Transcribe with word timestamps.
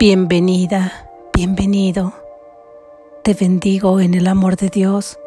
Bienvenida, 0.00 1.10
bienvenido. 1.34 2.12
Te 3.24 3.34
bendigo 3.34 3.98
en 3.98 4.14
el 4.14 4.28
amor 4.28 4.54
de 4.54 4.68
Dios. 4.68 5.18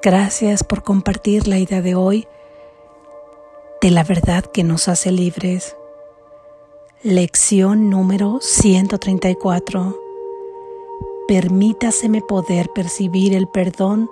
Gracias 0.00 0.62
por 0.62 0.84
compartir 0.84 1.48
la 1.48 1.58
idea 1.58 1.82
de 1.82 1.96
hoy 1.96 2.28
de 3.80 3.90
la 3.90 4.04
verdad 4.04 4.44
que 4.44 4.62
nos 4.62 4.86
hace 4.86 5.10
libres. 5.10 5.76
Lección 7.02 7.90
número 7.90 8.38
134. 8.40 9.98
Permítaseme 11.26 12.20
poder 12.20 12.70
percibir 12.72 13.34
el 13.34 13.48
perdón 13.48 14.08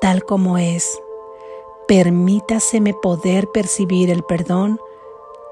tal 0.00 0.24
como 0.24 0.56
es. 0.56 0.98
Permítaseme 1.86 2.94
poder 2.94 3.50
percibir 3.52 4.08
el 4.08 4.22
perdón 4.22 4.80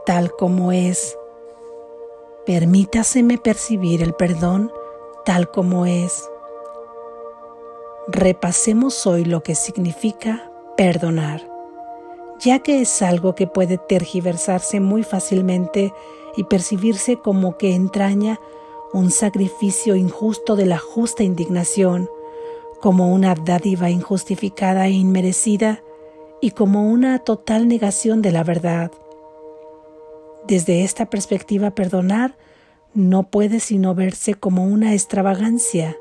tal 0.07 0.33
como 0.35 0.73
es. 0.73 1.18
Permítaseme 2.49 3.37
percibir 3.37 4.03
el 4.03 4.15
perdón 4.15 4.73
tal 5.27 5.51
como 5.51 5.85
es. 5.85 6.31
Repasemos 8.07 9.07
hoy 9.07 9.27
lo 9.27 9.43
que 9.43 9.55
significa 9.55 10.51
perdonar, 10.75 11.47
ya 12.41 12.61
que 12.61 12.81
es 12.81 13.03
algo 13.03 13.35
que 13.35 13.47
puede 13.47 13.77
tergiversarse 13.77 14.81
muy 14.81 15.03
fácilmente 15.03 15.93
y 16.39 16.45
percibirse 16.45 17.19
como 17.19 17.59
que 17.59 17.75
entraña 17.75 18.41
un 18.95 19.11
sacrificio 19.11 19.95
injusto 19.95 20.57
de 20.57 20.65
la 20.65 20.79
justa 20.79 21.25
indignación, 21.25 22.09
como 22.81 23.13
una 23.13 23.35
dádiva 23.35 23.91
injustificada 23.91 24.87
e 24.87 24.93
inmerecida 24.93 25.83
y 26.41 26.53
como 26.53 26.89
una 26.89 27.19
total 27.19 27.69
negación 27.69 28.23
de 28.23 28.33
la 28.33 28.43
verdad. 28.43 28.91
Desde 30.49 30.83
esta 30.83 31.11
perspectiva, 31.11 31.73
perdonar 31.73 32.35
no 32.95 33.31
puede 33.31 33.61
sino 33.61 33.95
verse 33.95 34.33
como 34.33 34.65
una 34.65 34.95
extravagancia, 34.95 35.95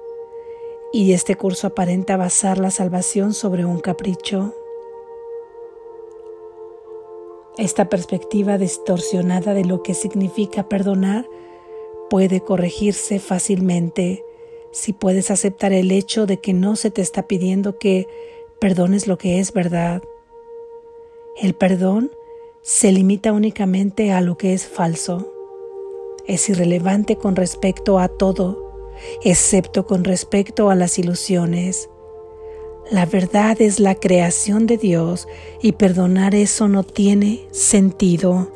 y 0.93 1.11
este 1.11 1.35
curso 1.35 1.67
aparenta 1.67 2.15
basar 2.15 2.57
la 2.57 2.71
salvación 2.71 3.33
sobre 3.33 3.65
un 3.65 3.81
capricho. 3.81 4.55
Esta 7.57 7.89
perspectiva 7.89 8.57
distorsionada 8.57 9.53
de 9.53 9.65
lo 9.65 9.83
que 9.83 9.93
significa 9.93 10.69
perdonar 10.69 11.27
puede 12.09 12.39
corregirse 12.39 13.19
fácilmente 13.19 14.23
si 14.71 14.93
puedes 14.93 15.29
aceptar 15.29 15.73
el 15.73 15.91
hecho 15.91 16.25
de 16.25 16.39
que 16.39 16.53
no 16.53 16.77
se 16.77 16.89
te 16.89 17.01
está 17.01 17.27
pidiendo 17.27 17.77
que 17.77 18.07
perdones 18.61 19.07
lo 19.07 19.17
que 19.17 19.41
es 19.41 19.51
verdad. 19.51 20.01
El 21.35 21.53
perdón 21.53 22.11
se 22.61 22.91
limita 22.91 23.31
únicamente 23.31 24.11
a 24.11 24.21
lo 24.21 24.37
que 24.37 24.53
es 24.53 24.65
falso. 24.65 25.33
Es 26.27 26.49
irrelevante 26.49 27.15
con 27.15 27.35
respecto 27.35 27.99
a 27.99 28.07
todo, 28.09 28.93
excepto 29.23 29.85
con 29.85 30.03
respecto 30.03 30.69
a 30.69 30.75
las 30.75 30.99
ilusiones. 30.99 31.89
La 32.91 33.05
verdad 33.05 33.61
es 33.61 33.79
la 33.79 33.95
creación 33.95 34.65
de 34.65 34.77
Dios 34.77 35.27
y 35.61 35.73
perdonar 35.73 36.35
eso 36.35 36.67
no 36.67 36.83
tiene 36.83 37.47
sentido. 37.51 38.49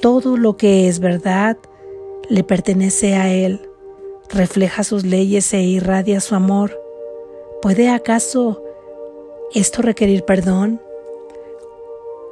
Todo 0.00 0.36
lo 0.36 0.56
que 0.56 0.88
es 0.88 0.98
verdad 0.98 1.56
le 2.28 2.42
pertenece 2.42 3.14
a 3.14 3.32
Él, 3.32 3.60
refleja 4.30 4.82
sus 4.84 5.04
leyes 5.04 5.52
e 5.54 5.62
irradia 5.62 6.20
su 6.20 6.34
amor. 6.34 6.78
¿Puede 7.62 7.88
acaso 7.88 8.62
esto 9.54 9.82
requerir 9.82 10.24
perdón? 10.24 10.80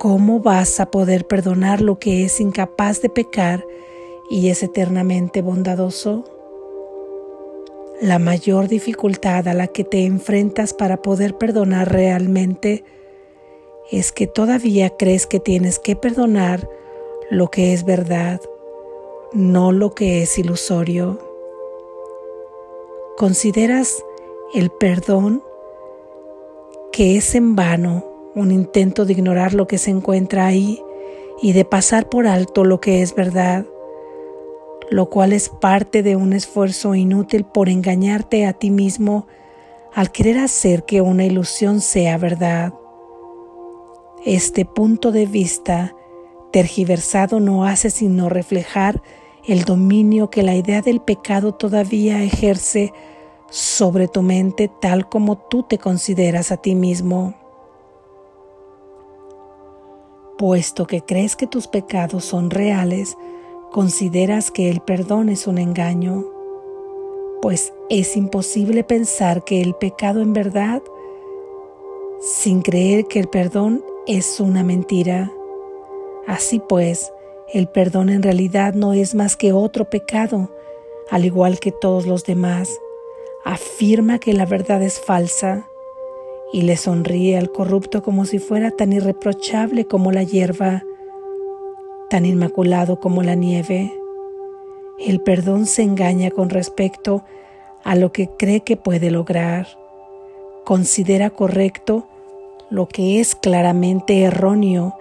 ¿Cómo 0.03 0.41
vas 0.41 0.81
a 0.81 0.91
poder 0.91 1.28
perdonar 1.28 1.81
lo 1.81 2.00
que 2.00 2.25
es 2.25 2.41
incapaz 2.41 3.00
de 3.03 3.08
pecar 3.08 3.64
y 4.28 4.48
es 4.48 4.64
eternamente 4.64 5.42
bondadoso? 5.42 6.25
La 8.00 8.19
mayor 8.19 8.67
dificultad 8.67 9.47
a 9.47 9.55
la 9.55 9.69
que 9.69 9.84
te 9.84 10.05
enfrentas 10.05 10.75
para 10.75 11.03
poder 11.03 11.38
perdonar 11.38 11.93
realmente 11.93 12.82
es 13.93 14.10
que 14.10 14.26
todavía 14.26 14.91
crees 14.91 15.28
que 15.28 15.38
tienes 15.38 15.78
que 15.78 15.94
perdonar 15.94 16.69
lo 17.31 17.47
que 17.47 17.72
es 17.72 17.84
verdad, 17.84 18.41
no 19.32 19.71
lo 19.71 19.94
que 19.94 20.22
es 20.22 20.37
ilusorio. 20.37 21.21
Consideras 23.16 24.03
el 24.53 24.71
perdón 24.71 25.44
que 26.91 27.16
es 27.16 27.37
en 27.37 27.55
vano 27.55 28.12
un 28.34 28.50
intento 28.50 29.04
de 29.04 29.12
ignorar 29.12 29.54
lo 29.54 29.66
que 29.66 29.78
se 29.78 29.91
encuentra 29.91 30.47
ahí 30.47 30.82
y 31.41 31.53
de 31.53 31.65
pasar 31.65 32.09
por 32.09 32.26
alto 32.26 32.65
lo 32.65 32.81
que 32.81 33.03
es 33.03 33.15
verdad, 33.15 33.66
lo 34.91 35.10
cual 35.10 35.32
es 35.32 35.48
parte 35.48 36.03
de 36.03 36.16
un 36.16 36.32
esfuerzo 36.32 36.94
inútil 36.94 37.44
por 37.44 37.69
engañarte 37.69 38.47
a 38.47 38.53
ti 38.53 38.70
mismo 38.70 39.26
al 39.93 40.10
querer 40.10 40.38
hacer 40.38 40.84
que 40.84 41.00
una 41.00 41.25
ilusión 41.25 41.81
sea 41.81 42.16
verdad. 42.16 42.72
Este 44.25 44.64
punto 44.64 45.12
de 45.12 45.26
vista 45.26 45.94
tergiversado 46.53 47.41
no 47.41 47.64
hace 47.64 47.91
sino 47.91 48.28
reflejar 48.28 49.03
el 49.47 49.64
dominio 49.64 50.31
que 50.31 50.43
la 50.43 50.54
idea 50.54 50.81
del 50.82 51.00
pecado 51.00 51.53
todavía 51.53 52.22
ejerce 52.22 52.93
sobre 53.50 54.09
tu 54.09 54.22
mente 54.22 54.70
tal 54.81 55.09
como 55.09 55.37
tú 55.37 55.64
te 55.64 55.78
consideras 55.78 56.53
a 56.53 56.56
ti 56.59 56.75
mismo 56.75 57.34
puesto 60.42 60.88
que 60.88 61.03
crees 61.03 61.36
que 61.36 61.47
tus 61.47 61.69
pecados 61.69 62.25
son 62.25 62.50
reales, 62.50 63.16
consideras 63.70 64.50
que 64.50 64.70
el 64.70 64.80
perdón 64.80 65.28
es 65.28 65.47
un 65.47 65.56
engaño, 65.56 66.25
pues 67.41 67.72
es 67.88 68.16
imposible 68.16 68.82
pensar 68.82 69.44
que 69.44 69.62
el 69.62 69.76
pecado 69.76 70.20
en 70.20 70.32
verdad 70.32 70.82
sin 72.20 72.62
creer 72.62 73.04
que 73.04 73.20
el 73.20 73.28
perdón 73.28 73.84
es 74.08 74.41
una 74.41 74.64
mentira. 74.64 75.31
Así 76.26 76.58
pues, 76.58 77.12
el 77.54 77.69
perdón 77.69 78.08
en 78.08 78.25
realidad 78.25 78.75
no 78.75 78.94
es 78.94 79.14
más 79.14 79.36
que 79.36 79.52
otro 79.52 79.91
pecado, 79.91 80.50
al 81.08 81.25
igual 81.25 81.60
que 81.60 81.70
todos 81.70 82.04
los 82.04 82.25
demás. 82.25 82.81
Afirma 83.44 84.19
que 84.19 84.32
la 84.32 84.47
verdad 84.47 84.82
es 84.82 84.98
falsa 84.98 85.69
y 86.52 86.62
le 86.62 86.76
sonríe 86.76 87.38
al 87.38 87.50
corrupto 87.50 88.02
como 88.02 88.26
si 88.26 88.38
fuera 88.38 88.70
tan 88.70 88.92
irreprochable 88.92 89.86
como 89.86 90.12
la 90.12 90.22
hierba, 90.22 90.84
tan 92.10 92.26
inmaculado 92.26 93.00
como 93.00 93.22
la 93.22 93.34
nieve. 93.34 93.92
El 94.98 95.20
perdón 95.20 95.66
se 95.66 95.82
engaña 95.82 96.30
con 96.30 96.50
respecto 96.50 97.24
a 97.84 97.96
lo 97.96 98.12
que 98.12 98.28
cree 98.28 98.60
que 98.60 98.76
puede 98.76 99.10
lograr. 99.10 99.66
Considera 100.64 101.30
correcto 101.30 102.06
lo 102.70 102.86
que 102.86 103.19
es 103.20 103.34
claramente 103.34 104.22
erróneo 104.22 104.94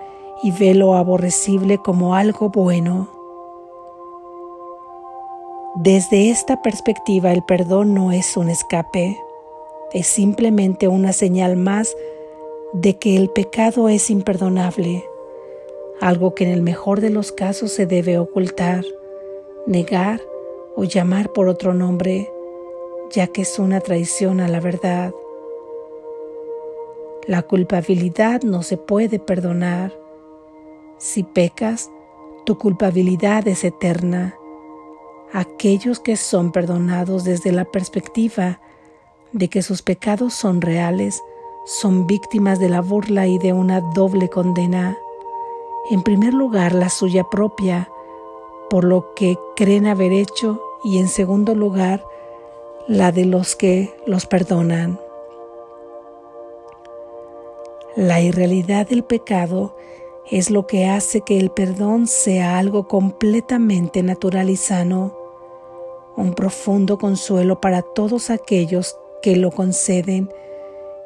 y 0.43 0.51
ve 0.51 0.73
lo 0.73 0.95
aborrecible 0.95 1.77
como 1.77 2.15
algo 2.15 2.49
bueno. 2.49 3.09
Desde 5.75 6.29
esta 6.29 6.61
perspectiva 6.61 7.31
el 7.31 7.43
perdón 7.43 7.93
no 7.93 8.11
es 8.11 8.35
un 8.37 8.49
escape 8.49 9.17
es 9.93 10.07
simplemente 10.07 10.87
una 10.87 11.13
señal 11.13 11.57
más 11.57 11.95
de 12.73 12.97
que 12.97 13.17
el 13.17 13.29
pecado 13.29 13.89
es 13.89 14.09
imperdonable, 14.09 15.03
algo 15.99 16.33
que 16.33 16.45
en 16.45 16.51
el 16.51 16.61
mejor 16.61 17.01
de 17.01 17.09
los 17.09 17.31
casos 17.31 17.71
se 17.71 17.85
debe 17.85 18.17
ocultar, 18.17 18.85
negar 19.67 20.21
o 20.75 20.85
llamar 20.85 21.33
por 21.33 21.49
otro 21.49 21.73
nombre, 21.73 22.31
ya 23.11 23.27
que 23.27 23.41
es 23.41 23.59
una 23.59 23.81
traición 23.81 24.39
a 24.39 24.47
la 24.47 24.61
verdad. 24.61 25.13
La 27.27 27.41
culpabilidad 27.43 28.41
no 28.43 28.63
se 28.63 28.77
puede 28.77 29.19
perdonar. 29.19 29.93
Si 30.97 31.23
pecas, 31.23 31.91
tu 32.45 32.57
culpabilidad 32.57 33.47
es 33.47 33.63
eterna. 33.63 34.35
Aquellos 35.33 35.99
que 35.99 36.15
son 36.15 36.51
perdonados 36.51 37.23
desde 37.23 37.51
la 37.51 37.65
perspectiva 37.65 38.59
de 39.33 39.47
que 39.49 39.61
sus 39.61 39.81
pecados 39.81 40.33
son 40.33 40.61
reales, 40.61 41.23
son 41.65 42.07
víctimas 42.07 42.59
de 42.59 42.69
la 42.69 42.81
burla 42.81 43.27
y 43.27 43.37
de 43.37 43.53
una 43.53 43.81
doble 43.81 44.29
condena. 44.29 44.97
En 45.89 46.01
primer 46.03 46.33
lugar, 46.33 46.73
la 46.73 46.89
suya 46.89 47.23
propia, 47.23 47.89
por 48.69 48.83
lo 48.83 49.13
que 49.13 49.37
creen 49.55 49.87
haber 49.87 50.11
hecho, 50.11 50.61
y 50.83 50.97
en 50.97 51.07
segundo 51.07 51.55
lugar, 51.55 52.03
la 52.87 53.11
de 53.11 53.25
los 53.25 53.55
que 53.55 53.93
los 54.05 54.25
perdonan. 54.25 54.99
La 57.95 58.21
irrealidad 58.21 58.87
del 58.87 59.03
pecado 59.03 59.75
es 60.29 60.49
lo 60.49 60.65
que 60.65 60.87
hace 60.87 61.21
que 61.21 61.37
el 61.37 61.51
perdón 61.51 62.07
sea 62.07 62.57
algo 62.57 62.87
completamente 62.87 64.01
natural 64.01 64.49
y 64.49 64.55
sano, 64.55 65.13
un 66.15 66.33
profundo 66.33 66.97
consuelo 66.97 67.59
para 67.59 67.81
todos 67.81 68.29
aquellos 68.29 68.97
que 69.21 69.35
lo 69.35 69.51
conceden 69.51 70.29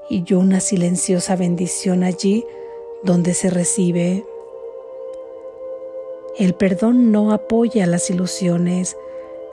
y 0.10 0.34
una 0.34 0.60
silenciosa 0.60 1.36
bendición 1.36 2.04
allí 2.04 2.46
donde 3.04 3.34
se 3.34 3.50
recibe. 3.50 4.26
El 6.38 6.54
perdón 6.54 7.12
no 7.12 7.32
apoya 7.32 7.88
las 7.88 8.10
ilusiones, 8.10 8.98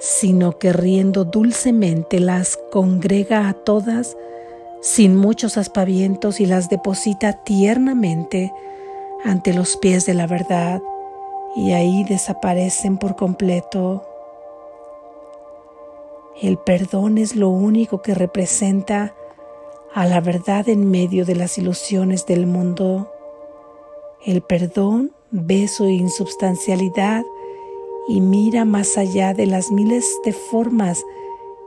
sino 0.01 0.59
que 0.59 0.73
riendo 0.73 1.25
dulcemente 1.25 2.19
las 2.19 2.57
congrega 2.71 3.49
a 3.49 3.55
todas 3.55 4.17
sin 4.81 5.17
muchos 5.17 5.57
aspavientos 5.59 6.41
y 6.41 6.47
las 6.47 6.69
deposita 6.69 7.45
tiernamente 7.45 8.53
ante 9.25 9.55
los 9.55 9.77
pies 9.77 10.07
de 10.07 10.15
la 10.15 10.27
verdad 10.27 10.83
y 11.55 11.73
ahí 11.73 12.05
desaparecen 12.05 12.99
por 12.99 13.15
completo. 13.15 14.05
El 16.41 16.59
perdón 16.59 17.19
es 17.19 17.37
lo 17.37 17.51
único 17.51 18.03
que 18.03 18.15
representa 18.15 19.15
a 19.95 20.07
la 20.07 20.21
verdad 20.21 20.69
en 20.69 20.91
medio 20.91 21.25
de 21.25 21.35
las 21.35 21.59
ilusiones 21.59 22.27
del 22.27 22.47
mundo. 22.47 23.13
El 24.25 24.43
perdón 24.43 25.13
ve 25.31 25.69
su 25.69 25.89
insubstancialidad 25.89 27.25
y 28.09 28.21
mira 28.21 28.65
más 28.65 28.97
allá 28.97 29.35
de 29.35 29.47
las 29.47 29.71
miles 29.71 30.21
de 30.25 30.33
formas 30.33 31.05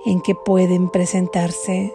en 0.06 0.22
que 0.22 0.36
pueden 0.36 0.90
presentarse. 0.90 1.94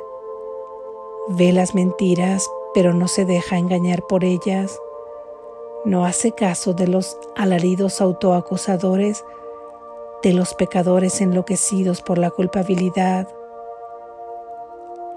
Ve 1.29 1.53
las 1.53 1.75
mentiras, 1.75 2.49
pero 2.73 2.95
no 2.95 3.09
se 3.09 3.25
deja 3.25 3.59
engañar 3.59 4.07
por 4.07 4.25
ellas. 4.25 4.79
No 5.85 6.05
hace 6.05 6.33
caso 6.33 6.73
de 6.73 6.87
los 6.87 7.19
alaridos 7.37 8.01
autoacusadores, 8.01 9.25
de 10.23 10.33
los 10.33 10.55
pecadores 10.55 11.21
enloquecidos 11.21 12.03
por 12.03 12.19
la 12.19 12.31
culpabilidad. 12.31 13.29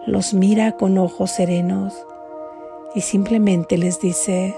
Los 0.05 0.33
mira 0.33 0.77
con 0.77 0.97
ojos 0.97 1.31
serenos 1.31 1.93
y 2.95 3.01
simplemente 3.01 3.77
les 3.77 3.99
dice, 3.99 4.55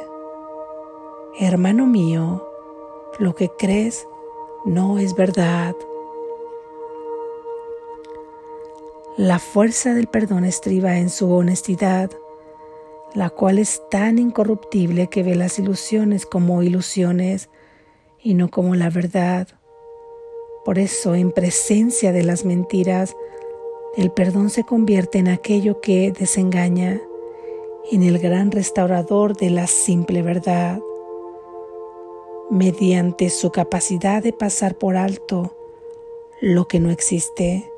hermano 1.40 1.88
mío, 1.88 2.48
lo 3.20 3.34
que 3.36 3.50
crees 3.50 4.08
no 4.66 5.00
es 5.00 5.16
verdad. 5.16 5.76
La 9.18 9.40
fuerza 9.40 9.94
del 9.94 10.08
perdón 10.08 10.44
estriba 10.44 10.98
en 10.98 11.10
su 11.10 11.32
honestidad, 11.32 12.12
la 13.14 13.30
cual 13.30 13.60
es 13.60 13.82
tan 13.90 14.20
incorruptible 14.20 15.08
que 15.08 15.24
ve 15.24 15.36
las 15.36 15.58
ilusiones 15.58 16.26
como 16.26 16.62
ilusiones 16.64 17.50
y 18.22 18.34
no 18.34 18.50
como 18.50 18.76
la 18.76 18.90
verdad. 18.90 19.48
Por 20.66 20.80
eso, 20.80 21.14
en 21.14 21.32
presencia 21.32 22.12
de 22.12 22.24
las 22.24 22.44
mentiras, 22.44 23.16
el 23.96 24.12
perdón 24.12 24.50
se 24.50 24.64
convierte 24.64 25.20
en 25.20 25.28
aquello 25.28 25.80
que 25.80 26.12
desengaña, 26.12 27.00
en 27.92 28.02
el 28.02 28.18
gran 28.18 28.52
restaurador 28.52 29.38
de 29.38 29.52
la 29.52 29.68
simple 29.68 30.24
verdad. 30.24 30.80
Mediante 32.50 33.30
su 33.30 33.52
capacidad 33.52 34.24
de 34.24 34.34
pasar 34.34 34.76
por 34.76 34.98
alto 34.98 35.56
lo 36.42 36.68
que 36.68 36.80
no 36.80 36.90
existe, 36.90 37.72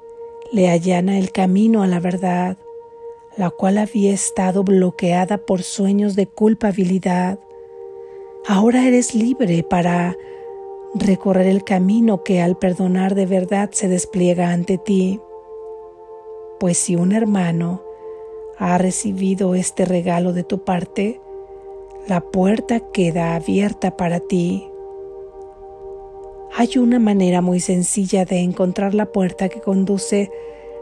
le 0.54 0.70
allana 0.70 1.20
el 1.20 1.34
camino 1.34 1.84
a 1.84 1.88
la 1.88 2.00
verdad, 2.00 2.58
la 3.36 3.50
cual 3.50 3.80
había 3.80 4.14
estado 4.14 4.64
bloqueada 4.64 5.38
por 5.38 5.62
sueños 5.62 6.16
de 6.16 6.28
culpabilidad. 6.28 7.38
Ahora 8.48 8.88
eres 8.88 9.14
libre 9.14 9.62
para 9.64 10.16
recorrer 10.96 11.48
el 11.48 11.64
camino 11.64 12.24
que 12.24 12.42
al 12.42 12.58
perdonar 12.58 13.16
de 13.16 13.26
verdad 13.26 13.70
se 13.72 13.88
despliega 13.88 14.52
ante 14.52 14.78
ti. 14.78 15.20
Pues 16.60 16.78
si 16.78 16.96
un 16.96 17.12
hermano 17.12 17.82
ha 18.58 18.78
recibido 18.78 19.56
este 19.56 19.86
regalo 19.86 20.34
de 20.34 20.44
tu 20.44 20.64
parte, 20.64 21.22
la 22.08 22.22
puerta 22.22 22.80
queda 22.80 23.36
abierta 23.36 23.98
para 23.98 24.20
ti. 24.20 24.68
Hay 26.56 26.78
una 26.78 27.00
manera 27.00 27.42
muy 27.42 27.60
sencilla 27.60 28.26
de 28.26 28.40
encontrar 28.40 28.96
la 28.96 29.06
puerta 29.08 29.50
que 29.50 29.60
conduce 29.60 30.32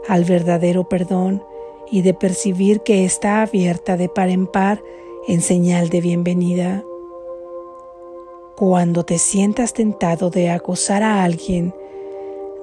al 0.08 0.24
verdadero 0.24 0.88
perdón 0.88 1.42
y 1.90 2.02
de 2.02 2.14
percibir 2.14 2.80
que 2.80 3.04
está 3.04 3.42
abierta 3.42 3.96
de 3.96 4.08
par 4.08 4.28
en 4.28 4.46
par 4.46 4.82
en 5.28 5.40
señal 5.40 5.88
de 5.88 6.00
bienvenida. 6.00 6.85
Cuando 8.56 9.04
te 9.04 9.18
sientas 9.18 9.72
tentado 9.72 10.30
de 10.30 10.50
acusar 10.50 11.02
a 11.02 11.24
alguien 11.24 11.74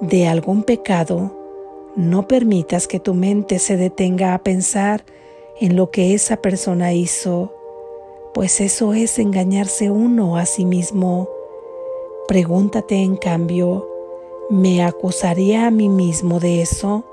de 0.02 0.28
algún 0.28 0.64
pecado, 0.64 1.32
no 1.96 2.28
permitas 2.28 2.88
que 2.88 3.00
tu 3.00 3.14
mente 3.14 3.60
se 3.60 3.78
detenga 3.78 4.34
a 4.34 4.44
pensar 4.44 5.06
en 5.60 5.76
lo 5.76 5.92
que 5.92 6.14
esa 6.14 6.38
persona 6.38 6.94
hizo, 6.94 7.54
pues 8.34 8.60
eso 8.60 8.94
es 8.94 9.20
engañarse 9.20 9.92
uno 9.92 10.38
a 10.38 10.46
sí 10.46 10.66
mismo 10.66 11.30
Pregúntate 12.28 12.96
en 12.96 13.18
cambio, 13.18 13.86
¿me 14.50 14.82
acusaría 14.82 15.68
a 15.68 15.72
mí 15.72 15.90
mismo 15.90 16.40
de 16.40 16.62
eso? 16.62 17.04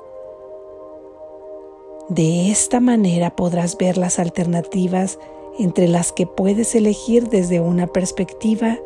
De 2.08 2.50
esta 2.52 2.78
manera 2.78 3.34
podrás 3.34 3.76
ver 3.76 3.98
las 3.98 4.20
alternativas 4.20 5.18
entre 5.60 5.88
las 5.88 6.12
que 6.12 6.26
puedes 6.26 6.74
elegir 6.74 7.28
desde 7.28 7.60
una 7.60 7.86
perspectiva 7.86 8.78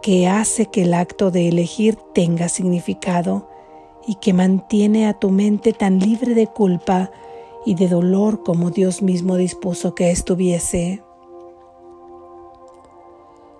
que 0.00 0.28
hace 0.28 0.66
que 0.66 0.82
el 0.82 0.94
acto 0.94 1.30
de 1.30 1.48
elegir 1.48 1.96
tenga 2.14 2.48
significado 2.48 3.48
y 4.06 4.16
que 4.16 4.32
mantiene 4.32 5.08
a 5.08 5.18
tu 5.18 5.30
mente 5.30 5.72
tan 5.72 5.98
libre 5.98 6.34
de 6.34 6.46
culpa 6.46 7.10
y 7.66 7.74
de 7.74 7.88
dolor 7.88 8.42
como 8.44 8.70
Dios 8.70 9.02
mismo 9.02 9.36
dispuso 9.36 9.94
que 9.94 10.10
estuviese 10.10 11.02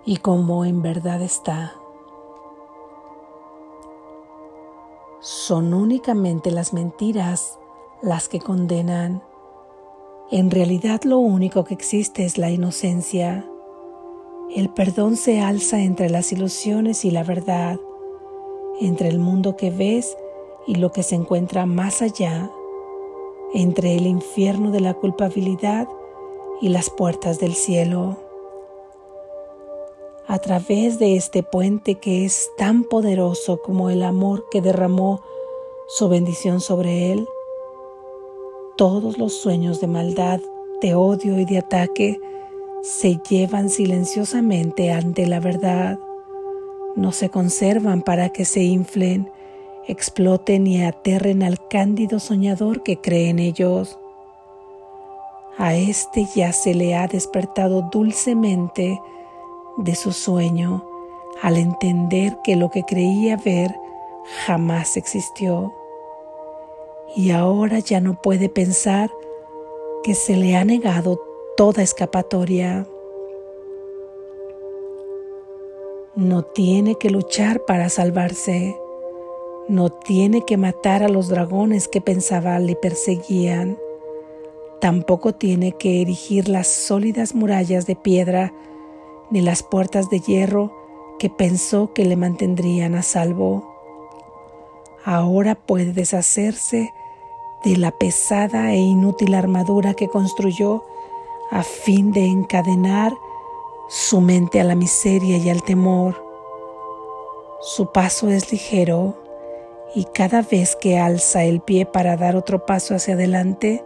y 0.05 0.17
como 0.17 0.63
en 0.63 0.81
verdad 0.81 1.21
está. 1.21 1.73
Son 5.19 5.73
únicamente 5.73 6.51
las 6.51 6.71
mentiras 6.71 7.59
las 8.03 8.29
que 8.29 8.39
condenan. 8.39 9.23
En 10.31 10.51
realidad 10.51 11.01
lo 11.03 11.19
único 11.19 11.63
que 11.63 11.73
existe 11.73 12.25
es 12.25 12.37
la 12.37 12.49
inocencia. 12.49 13.45
El 14.55 14.69
perdón 14.69 15.17
se 15.17 15.39
alza 15.39 15.81
entre 15.81 16.09
las 16.09 16.31
ilusiones 16.31 17.05
y 17.05 17.11
la 17.11 17.23
verdad, 17.23 17.79
entre 18.81 19.09
el 19.09 19.19
mundo 19.19 19.55
que 19.55 19.69
ves 19.69 20.17
y 20.67 20.75
lo 20.75 20.91
que 20.91 21.03
se 21.03 21.15
encuentra 21.15 21.65
más 21.65 22.01
allá, 22.01 22.49
entre 23.53 23.95
el 23.95 24.07
infierno 24.07 24.71
de 24.71 24.81
la 24.81 24.93
culpabilidad 24.95 25.87
y 26.61 26.69
las 26.69 26.89
puertas 26.89 27.39
del 27.39 27.53
cielo 27.53 28.17
a 30.27 30.39
través 30.39 30.97
de 30.99 31.15
este 31.15 31.43
puente 31.43 31.95
que 31.95 32.25
es 32.25 32.49
tan 32.57 32.83
poderoso 32.83 33.61
como 33.61 33.89
el 33.89 34.03
amor 34.03 34.45
que 34.49 34.61
derramó 34.61 35.21
su 35.87 36.09
bendición 36.09 36.61
sobre 36.61 37.11
él, 37.11 37.27
todos 38.77 39.17
los 39.17 39.33
sueños 39.41 39.79
de 39.79 39.87
maldad, 39.87 40.41
de 40.81 40.95
odio 40.95 41.39
y 41.39 41.45
de 41.45 41.59
ataque 41.59 42.19
se 42.81 43.19
llevan 43.29 43.69
silenciosamente 43.69 44.91
ante 44.91 45.25
la 45.25 45.39
verdad, 45.39 45.97
no 46.95 47.11
se 47.11 47.29
conservan 47.29 48.01
para 48.01 48.29
que 48.29 48.45
se 48.45 48.63
inflen, 48.63 49.31
exploten 49.87 50.67
y 50.67 50.83
aterren 50.83 51.43
al 51.43 51.67
cándido 51.67 52.19
soñador 52.19 52.83
que 52.83 53.01
cree 53.01 53.29
en 53.29 53.39
ellos. 53.39 53.99
A 55.57 55.75
este 55.75 56.27
ya 56.35 56.51
se 56.51 56.73
le 56.73 56.95
ha 56.95 57.07
despertado 57.07 57.89
dulcemente 57.91 58.99
de 59.77 59.95
su 59.95 60.11
sueño 60.11 60.85
al 61.41 61.57
entender 61.57 62.37
que 62.43 62.55
lo 62.55 62.69
que 62.69 62.83
creía 62.83 63.37
ver 63.37 63.75
jamás 64.45 64.97
existió. 64.97 65.73
Y 67.15 67.31
ahora 67.31 67.79
ya 67.79 67.99
no 67.99 68.21
puede 68.21 68.49
pensar 68.49 69.11
que 70.03 70.15
se 70.15 70.35
le 70.37 70.55
ha 70.55 70.63
negado 70.63 71.19
toda 71.57 71.83
escapatoria. 71.83 72.87
No 76.15 76.43
tiene 76.43 76.95
que 76.95 77.09
luchar 77.09 77.65
para 77.65 77.89
salvarse. 77.89 78.77
No 79.67 79.89
tiene 79.89 80.45
que 80.45 80.57
matar 80.57 81.03
a 81.03 81.09
los 81.09 81.27
dragones 81.27 81.87
que 81.87 81.99
pensaba 81.99 82.59
le 82.59 82.75
perseguían. 82.75 83.77
Tampoco 84.79 85.33
tiene 85.33 85.73
que 85.73 86.01
erigir 86.01 86.47
las 86.47 86.67
sólidas 86.67 87.33
murallas 87.33 87.87
de 87.87 87.95
piedra 87.95 88.53
ni 89.31 89.41
las 89.41 89.63
puertas 89.63 90.09
de 90.09 90.19
hierro 90.19 90.71
que 91.17 91.29
pensó 91.29 91.93
que 91.93 92.05
le 92.05 92.15
mantendrían 92.15 92.95
a 92.95 93.01
salvo. 93.01 93.74
Ahora 95.05 95.53
puede 95.53 95.93
deshacerse 95.93 96.91
de 97.63 97.77
la 97.77 97.91
pesada 97.91 98.73
e 98.73 98.77
inútil 98.77 99.35
armadura 99.35 99.93
que 99.93 100.07
construyó 100.07 100.83
a 101.51 101.61
fin 101.61 102.11
de 102.11 102.25
encadenar 102.25 103.13
su 103.87 104.19
mente 104.19 104.59
a 104.59 104.63
la 104.63 104.73
miseria 104.73 105.37
y 105.37 105.47
al 105.51 105.61
temor. 105.61 106.25
Su 107.61 107.91
paso 107.91 108.29
es 108.29 108.51
ligero 108.51 109.15
y 109.93 110.05
cada 110.05 110.41
vez 110.41 110.75
que 110.75 110.97
alza 110.97 111.43
el 111.43 111.61
pie 111.61 111.85
para 111.85 112.17
dar 112.17 112.35
otro 112.35 112.65
paso 112.65 112.95
hacia 112.95 113.13
adelante, 113.13 113.85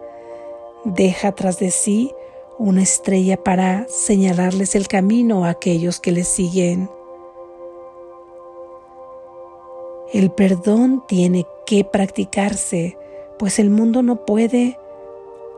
deja 0.85 1.33
tras 1.33 1.59
de 1.59 1.71
sí 1.71 2.13
una 2.57 2.81
estrella 2.81 3.35
para 3.35 3.85
señalarles 3.89 4.73
el 4.73 4.87
camino 4.87 5.43
a 5.43 5.49
aquellos 5.49 5.99
que 5.99 6.13
le 6.13 6.23
siguen. 6.23 6.89
El 10.11 10.31
perdón 10.31 11.03
tiene 11.07 11.45
que 11.65 11.83
practicarse, 11.83 12.97
pues 13.37 13.59
el 13.59 13.69
mundo 13.69 14.01
no 14.01 14.25
puede 14.25 14.77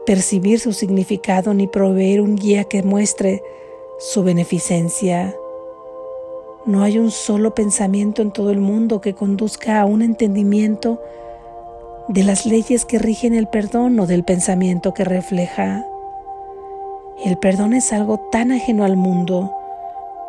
percibir 0.05 0.60
su 0.60 0.74
significado 0.74 1.53
ni 1.53 1.67
proveer 1.67 2.20
un 2.22 2.36
guía 2.36 2.65
que 2.65 2.84
muestre 2.84 3.41
su 3.98 4.24
beneficencia. 4.24 5.36
No 6.65 6.84
hay 6.84 7.00
un 7.00 7.12
solo 7.12 7.55
pensamiento 7.55 8.22
en 8.22 8.31
todo 8.31 8.51
el 8.51 8.60
mundo 8.60 9.00
que 9.00 9.13
conduzca 9.13 9.79
a 9.79 9.86
un 9.86 10.01
entendimiento 10.01 11.00
de 12.08 12.24
las 12.24 12.46
leyes 12.46 12.84
que 12.84 13.00
rigen 13.00 13.34
el 13.34 13.48
perdón 13.48 14.00
o 14.00 14.05
del 14.05 14.24
pensamiento 14.24 14.93
que 14.93 15.05
refleja. 15.05 15.86
El 17.24 17.38
perdón 17.38 17.74
es 17.74 17.93
algo 17.93 18.20
tan 18.31 18.51
ajeno 18.51 18.84
al 18.84 18.98
mundo 18.98 19.55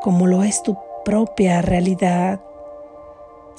como 0.03 0.27
lo 0.27 0.43
es 0.43 0.63
tu 0.63 0.77
propia 1.05 1.61
realidad. 1.61 2.41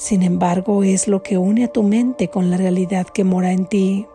Sin 0.03 0.21
embargo, 0.21 0.83
es 0.83 1.07
lo 1.07 1.23
que 1.23 1.37
une 1.37 1.63
a 1.63 1.69
tu 1.69 1.81
mente 1.81 2.27
con 2.27 2.51
la 2.51 2.57
realidad 2.57 3.07
que 3.07 3.23
mora 3.23 3.53
en 3.53 3.67
ti. 3.67 4.05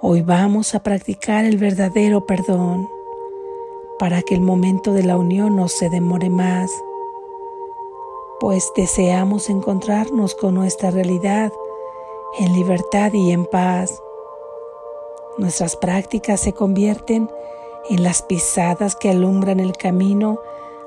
Hoy 0.00 0.22
vamos 0.22 0.74
a 0.74 0.82
practicar 0.82 1.44
el 1.44 1.58
verdadero 1.58 2.24
perdón 2.24 2.88
para 3.98 4.22
que 4.22 4.34
el 4.34 4.40
momento 4.40 4.94
de 4.94 5.02
la 5.02 5.18
unión 5.18 5.56
no 5.56 5.68
se 5.68 5.90
demore 5.90 6.30
más, 6.30 6.70
pues 8.40 8.72
deseamos 8.74 9.50
encontrarnos 9.50 10.34
con 10.34 10.54
nuestra 10.54 10.90
realidad 10.90 11.52
en 12.38 12.54
libertad 12.54 13.12
y 13.12 13.30
en 13.30 13.44
paz. 13.44 14.02
Nuestras 15.36 15.76
prácticas 15.76 16.40
se 16.40 16.54
convierten 16.54 17.30
en 17.90 18.02
las 18.02 18.22
pisadas 18.22 18.96
que 18.96 19.10
alumbran 19.10 19.60
el 19.60 19.76
camino 19.76 20.40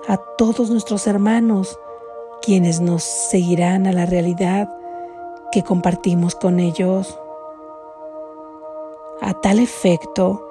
a 0.08 0.18
todos 0.18 0.70
nuestros 0.70 1.08
hermanos, 1.08 1.80
quienes 2.42 2.82
nos 2.82 3.04
seguirán 3.04 3.88
a 3.88 3.94
la 3.94 4.06
realidad 4.06 4.70
que 5.52 5.64
compartimos 5.64 6.36
con 6.36 6.60
ellos. 6.60 7.20
A 9.22 9.40
tal 9.42 9.60
efecto, 9.60 10.48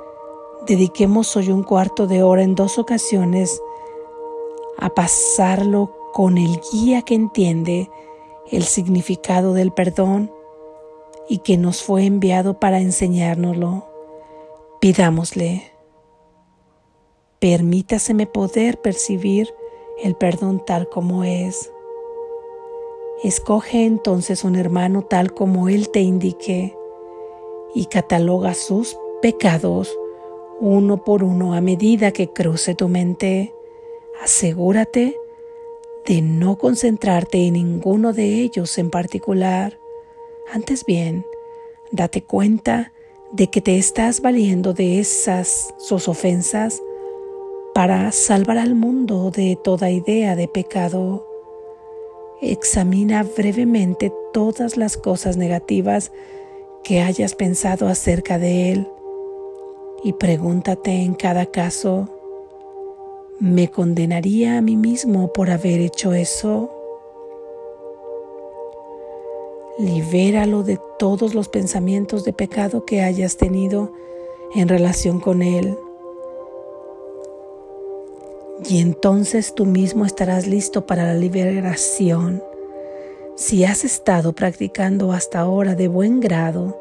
dediquemos 0.66 1.36
hoy 1.36 1.50
un 1.50 1.62
cuarto 1.62 2.06
de 2.06 2.22
hora 2.22 2.42
en 2.42 2.54
dos 2.54 2.78
ocasiones 2.78 3.60
a 4.78 4.90
pasarlo 4.90 5.92
con 6.12 6.38
el 6.38 6.60
guía 6.72 7.02
que 7.02 7.14
entiende 7.14 7.90
el 8.50 8.64
significado 8.64 9.52
del 9.52 9.72
perdón 9.72 10.32
y 11.28 11.38
que 11.38 11.56
nos 11.56 11.82
fue 11.82 12.04
enviado 12.06 12.58
para 12.58 12.80
enseñárnoslo. 12.80 13.86
Pidámosle. 14.80 15.69
Permítaseme 17.40 18.26
poder 18.26 18.82
percibir 18.82 19.54
el 20.04 20.14
perdón 20.14 20.62
tal 20.62 20.90
como 20.90 21.24
es. 21.24 21.72
Escoge 23.24 23.86
entonces 23.86 24.44
un 24.44 24.56
hermano 24.56 25.06
tal 25.08 25.32
como 25.32 25.70
Él 25.70 25.88
te 25.88 26.00
indique 26.00 26.76
y 27.74 27.86
cataloga 27.86 28.52
sus 28.52 28.98
pecados 29.22 29.96
uno 30.60 31.02
por 31.02 31.24
uno 31.24 31.54
a 31.54 31.62
medida 31.62 32.12
que 32.12 32.28
cruce 32.28 32.74
tu 32.74 32.88
mente. 32.88 33.54
Asegúrate 34.22 35.16
de 36.04 36.20
no 36.20 36.58
concentrarte 36.58 37.46
en 37.46 37.54
ninguno 37.54 38.12
de 38.12 38.42
ellos 38.42 38.76
en 38.76 38.90
particular. 38.90 39.78
Antes 40.52 40.84
bien, 40.84 41.24
date 41.90 42.22
cuenta 42.22 42.92
de 43.32 43.48
que 43.48 43.62
te 43.62 43.78
estás 43.78 44.20
valiendo 44.20 44.74
de 44.74 45.00
esas 45.00 45.72
sus 45.78 46.06
ofensas 46.06 46.82
para 47.74 48.10
salvar 48.12 48.58
al 48.58 48.74
mundo 48.74 49.30
de 49.30 49.56
toda 49.62 49.90
idea 49.90 50.36
de 50.36 50.48
pecado. 50.48 51.26
Examina 52.42 53.22
brevemente 53.22 54.12
todas 54.32 54.76
las 54.76 54.96
cosas 54.96 55.36
negativas 55.36 56.10
que 56.82 57.00
hayas 57.00 57.34
pensado 57.34 57.88
acerca 57.88 58.38
de 58.38 58.72
él 58.72 58.88
y 60.02 60.14
pregúntate 60.14 61.02
en 61.02 61.14
cada 61.14 61.46
caso, 61.46 62.08
¿me 63.38 63.70
condenaría 63.70 64.56
a 64.58 64.62
mí 64.62 64.76
mismo 64.76 65.32
por 65.32 65.50
haber 65.50 65.80
hecho 65.80 66.14
eso? 66.14 66.72
Libéralo 69.78 70.62
de 70.62 70.78
todos 70.98 71.34
los 71.34 71.48
pensamientos 71.48 72.24
de 72.24 72.32
pecado 72.32 72.84
que 72.84 73.02
hayas 73.02 73.36
tenido 73.36 73.92
en 74.54 74.68
relación 74.68 75.20
con 75.20 75.42
él 75.42 75.76
y 78.68 78.80
entonces 78.80 79.54
tú 79.54 79.66
mismo 79.66 80.04
estarás 80.04 80.46
listo 80.46 80.86
para 80.86 81.04
la 81.04 81.14
liberación. 81.14 82.42
Si 83.36 83.64
has 83.64 83.84
estado 83.84 84.32
practicando 84.32 85.12
hasta 85.12 85.40
ahora 85.40 85.74
de 85.74 85.88
buen 85.88 86.20
grado 86.20 86.78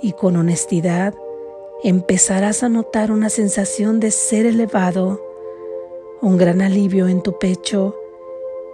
y 0.00 0.12
con 0.12 0.36
honestidad, 0.36 1.14
empezarás 1.84 2.62
a 2.62 2.68
notar 2.68 3.12
una 3.12 3.28
sensación 3.28 4.00
de 4.00 4.10
ser 4.10 4.46
elevado, 4.46 5.20
un 6.20 6.36
gran 6.36 6.60
alivio 6.62 7.08
en 7.08 7.22
tu 7.22 7.38
pecho 7.38 7.96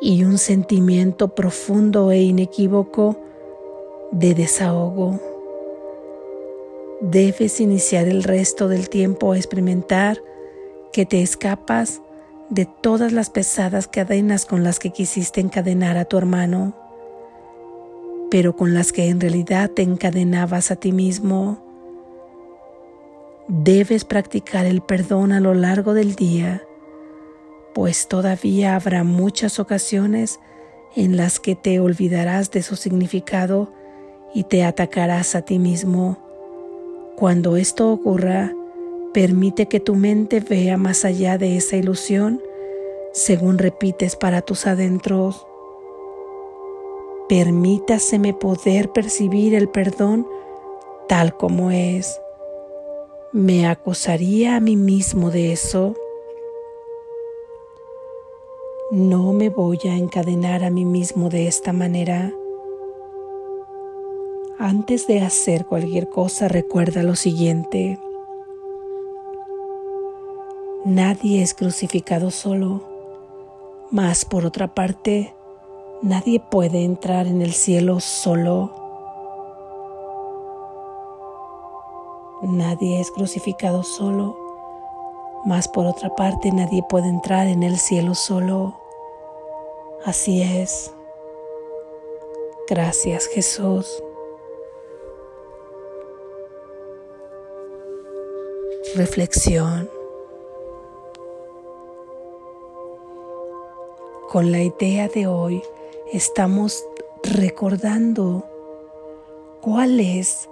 y 0.00 0.24
un 0.24 0.38
sentimiento 0.38 1.28
profundo 1.34 2.10
e 2.10 2.22
inequívoco 2.22 3.16
de 4.12 4.34
desahogo. 4.34 5.20
Debes 7.00 7.60
iniciar 7.60 8.08
el 8.08 8.22
resto 8.22 8.68
del 8.68 8.88
tiempo 8.88 9.32
a 9.32 9.36
experimentar 9.36 10.22
que 10.92 11.06
te 11.06 11.22
escapas 11.22 12.00
de 12.50 12.66
todas 12.66 13.12
las 13.12 13.30
pesadas 13.30 13.88
cadenas 13.88 14.46
con 14.46 14.64
las 14.64 14.78
que 14.78 14.90
quisiste 14.90 15.40
encadenar 15.40 15.96
a 15.96 16.04
tu 16.04 16.16
hermano, 16.16 16.74
pero 18.30 18.56
con 18.56 18.74
las 18.74 18.92
que 18.92 19.08
en 19.08 19.20
realidad 19.20 19.70
te 19.70 19.82
encadenabas 19.82 20.70
a 20.70 20.76
ti 20.76 20.92
mismo. 20.92 21.62
Debes 23.48 24.04
practicar 24.04 24.66
el 24.66 24.82
perdón 24.82 25.32
a 25.32 25.40
lo 25.40 25.54
largo 25.54 25.94
del 25.94 26.14
día, 26.14 26.62
pues 27.74 28.08
todavía 28.08 28.74
habrá 28.74 29.04
muchas 29.04 29.58
ocasiones 29.58 30.40
en 30.96 31.16
las 31.16 31.38
que 31.38 31.54
te 31.54 31.80
olvidarás 31.80 32.50
de 32.50 32.62
su 32.62 32.76
significado 32.76 33.72
y 34.34 34.44
te 34.44 34.64
atacarás 34.64 35.34
a 35.34 35.42
ti 35.42 35.58
mismo. 35.58 36.18
Cuando 37.16 37.56
esto 37.56 37.90
ocurra, 37.90 38.52
Permite 39.12 39.66
que 39.66 39.80
tu 39.80 39.94
mente 39.94 40.40
vea 40.40 40.76
más 40.76 41.04
allá 41.04 41.38
de 41.38 41.56
esa 41.56 41.76
ilusión 41.76 42.42
según 43.12 43.58
repites 43.58 44.16
para 44.16 44.42
tus 44.42 44.66
adentros. 44.66 45.46
Permítaseme 47.28 48.34
poder 48.34 48.90
percibir 48.92 49.54
el 49.54 49.68
perdón 49.68 50.26
tal 51.08 51.36
como 51.36 51.70
es. 51.70 52.20
¿Me 53.32 53.66
acusaría 53.66 54.56
a 54.56 54.60
mí 54.60 54.76
mismo 54.76 55.30
de 55.30 55.52
eso? 55.52 55.94
No 58.90 59.32
me 59.32 59.50
voy 59.50 59.78
a 59.84 59.96
encadenar 59.96 60.64
a 60.64 60.70
mí 60.70 60.84
mismo 60.84 61.28
de 61.28 61.46
esta 61.46 61.72
manera. 61.72 62.32
Antes 64.58 65.06
de 65.06 65.20
hacer 65.20 65.66
cualquier 65.66 66.08
cosa 66.08 66.48
recuerda 66.48 67.02
lo 67.02 67.14
siguiente. 67.14 67.98
Nadie 70.88 71.42
es 71.42 71.52
crucificado 71.52 72.30
solo, 72.30 72.80
mas 73.90 74.24
por 74.24 74.46
otra 74.46 74.68
parte, 74.68 75.34
nadie 76.00 76.40
puede 76.40 76.82
entrar 76.82 77.26
en 77.26 77.42
el 77.42 77.52
cielo 77.52 78.00
solo. 78.00 78.72
Nadie 82.40 83.02
es 83.02 83.10
crucificado 83.10 83.82
solo, 83.82 84.34
mas 85.44 85.68
por 85.68 85.84
otra 85.84 86.16
parte 86.16 86.52
nadie 86.52 86.82
puede 86.88 87.08
entrar 87.08 87.48
en 87.48 87.64
el 87.64 87.76
cielo 87.76 88.14
solo. 88.14 88.80
Así 90.06 90.40
es. 90.40 90.90
Gracias 92.66 93.26
Jesús. 93.26 94.02
Reflexión. 98.96 99.97
Con 104.28 104.52
la 104.52 104.62
idea 104.62 105.08
de 105.08 105.26
hoy 105.26 105.62
estamos 106.12 106.84
recordando 107.22 108.44
cuál 109.62 110.00
es 110.00 110.50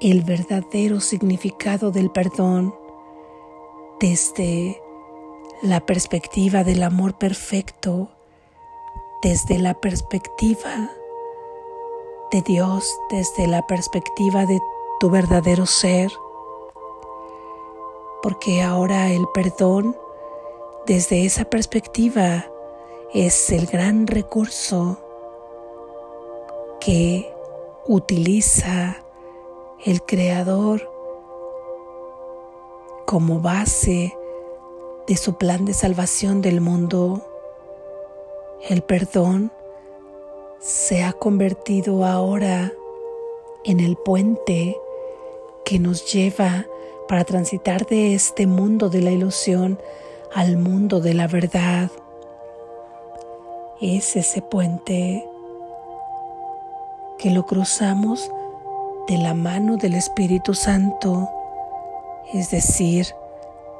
el 0.00 0.22
verdadero 0.22 0.98
significado 0.98 1.92
del 1.92 2.10
perdón 2.10 2.74
desde 4.00 4.82
la 5.62 5.86
perspectiva 5.86 6.64
del 6.64 6.82
amor 6.82 7.16
perfecto, 7.16 8.08
desde 9.22 9.60
la 9.60 9.74
perspectiva 9.74 10.90
de 12.32 12.42
Dios, 12.42 12.98
desde 13.10 13.46
la 13.46 13.64
perspectiva 13.68 14.44
de 14.44 14.60
tu 14.98 15.08
verdadero 15.08 15.66
ser, 15.66 16.10
porque 18.24 18.60
ahora 18.60 19.12
el 19.12 19.24
perdón 19.32 19.96
desde 20.84 21.24
esa 21.24 21.44
perspectiva 21.44 22.50
es 23.14 23.52
el 23.52 23.66
gran 23.66 24.08
recurso 24.08 24.98
que 26.80 27.32
utiliza 27.86 28.96
el 29.84 30.02
Creador 30.02 30.90
como 33.06 33.38
base 33.38 34.12
de 35.06 35.16
su 35.16 35.36
plan 35.36 35.64
de 35.64 35.74
salvación 35.74 36.42
del 36.42 36.60
mundo. 36.60 37.24
El 38.68 38.82
perdón 38.82 39.52
se 40.58 41.04
ha 41.04 41.12
convertido 41.12 42.04
ahora 42.04 42.72
en 43.62 43.78
el 43.78 43.94
puente 43.96 44.76
que 45.64 45.78
nos 45.78 46.12
lleva 46.12 46.66
para 47.06 47.22
transitar 47.22 47.86
de 47.86 48.14
este 48.14 48.48
mundo 48.48 48.88
de 48.88 49.02
la 49.02 49.12
ilusión 49.12 49.78
al 50.34 50.56
mundo 50.56 50.98
de 50.98 51.14
la 51.14 51.28
verdad. 51.28 51.92
Es 53.80 54.16
ese 54.16 54.40
puente 54.40 55.28
que 57.18 57.30
lo 57.30 57.44
cruzamos 57.44 58.30
de 59.08 59.18
la 59.18 59.34
mano 59.34 59.76
del 59.76 59.94
Espíritu 59.94 60.54
Santo, 60.54 61.28
es 62.32 62.50
decir, 62.50 63.06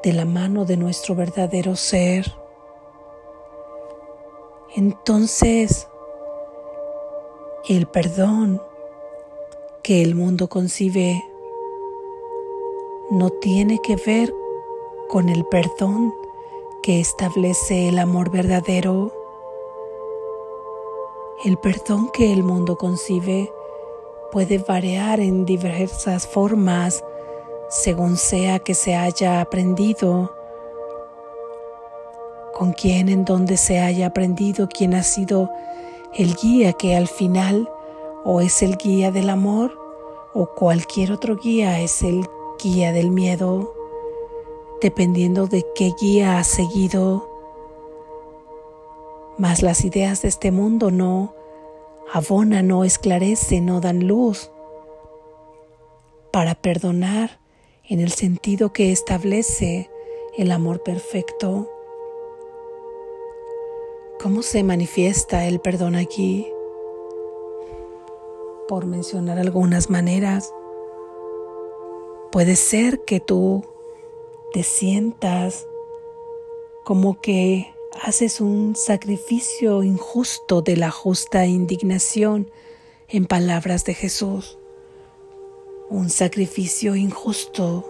de 0.03 0.13
la 0.13 0.25
mano 0.25 0.65
de 0.65 0.77
nuestro 0.77 1.15
verdadero 1.15 1.77
ser. 1.77 2.31
Entonces, 4.77 5.89
el 7.69 7.87
perdón 7.87 8.61
que 9.83 10.03
el 10.03 10.15
mundo 10.15 10.49
concibe 10.49 11.25
no 13.11 13.31
tiene 13.31 13.79
que 13.79 13.97
ver 13.97 14.35
con 15.09 15.29
el 15.29 15.45
perdón 15.47 16.15
que 16.83 17.01
establece 17.01 17.89
el 17.89 17.99
amor 17.99 18.31
verdadero. 18.31 19.24
El 21.45 21.59
perdón 21.59 22.09
que 22.11 22.33
el 22.33 22.43
mundo 22.43 22.79
concibe 22.79 23.53
puede 24.33 24.57
variar 24.57 25.21
en 25.21 25.45
diversas 25.45 26.27
formas 26.27 27.05
según 27.69 28.17
sea 28.17 28.61
que 28.61 28.73
se 28.73 28.95
haya 28.95 29.43
aprendido, 29.43 30.35
con 32.55 32.73
quién, 32.73 33.11
en 33.11 33.27
dónde 33.27 33.59
se 33.59 33.79
haya 33.79 34.07
aprendido, 34.07 34.69
quién 34.69 34.95
ha 34.95 35.03
sido 35.03 35.51
el 36.15 36.35
guía 36.35 36.73
que 36.73 36.97
al 36.97 37.09
final 37.09 37.71
o 38.25 38.41
es 38.41 38.63
el 38.63 38.79
guía 38.79 39.11
del 39.11 39.29
amor 39.29 39.79
o 40.33 40.47
cualquier 40.47 41.13
otro 41.13 41.37
guía 41.37 41.79
es 41.81 42.03
el 42.03 42.27
guía 42.59 42.91
del 42.93 43.11
miedo, 43.11 43.75
dependiendo 44.81 45.47
de 45.47 45.67
qué 45.75 45.93
guía 46.01 46.39
ha 46.39 46.45
seguido. 46.45 47.34
Mas 49.38 49.62
las 49.62 49.85
ideas 49.85 50.23
de 50.23 50.29
este 50.29 50.50
mundo 50.53 50.91
no 50.91 51.35
abonan, 52.12 52.69
no 52.69 52.85
esclarecen, 52.85 53.67
no 53.67 53.81
dan 53.81 54.07
luz 54.07 54.50
para 56.33 56.55
perdonar 56.55 57.41
en 57.85 58.00
el 58.00 58.12
sentido 58.12 58.73
que 58.73 58.93
establece 58.93 59.91
el 60.37 60.53
amor 60.53 60.83
perfecto. 60.83 61.71
¿Cómo 64.23 64.43
se 64.43 64.62
manifiesta 64.62 65.47
el 65.47 65.61
perdón 65.61 65.97
aquí? 65.97 66.47
Por 68.69 68.87
mencionar 68.87 69.38
algunas 69.38 69.91
maneras, 69.91 70.53
puede 72.33 72.57
ser 72.57 73.05
que 73.05 73.21
tú 73.21 73.64
te 74.53 74.62
sientas 74.62 75.67
como 76.85 77.21
que 77.21 77.74
haces 78.03 78.41
un 78.41 78.77
sacrificio 78.77 79.83
injusto 79.83 80.63
de 80.63 80.77
la 80.77 80.91
justa 80.91 81.47
indignación 81.47 82.51
en 83.09 83.26
palabras 83.26 83.85
de 83.85 83.95
Jesús 83.95 84.59
un 85.95 86.11
sacrificio 86.11 86.97
injusto. 86.97 87.85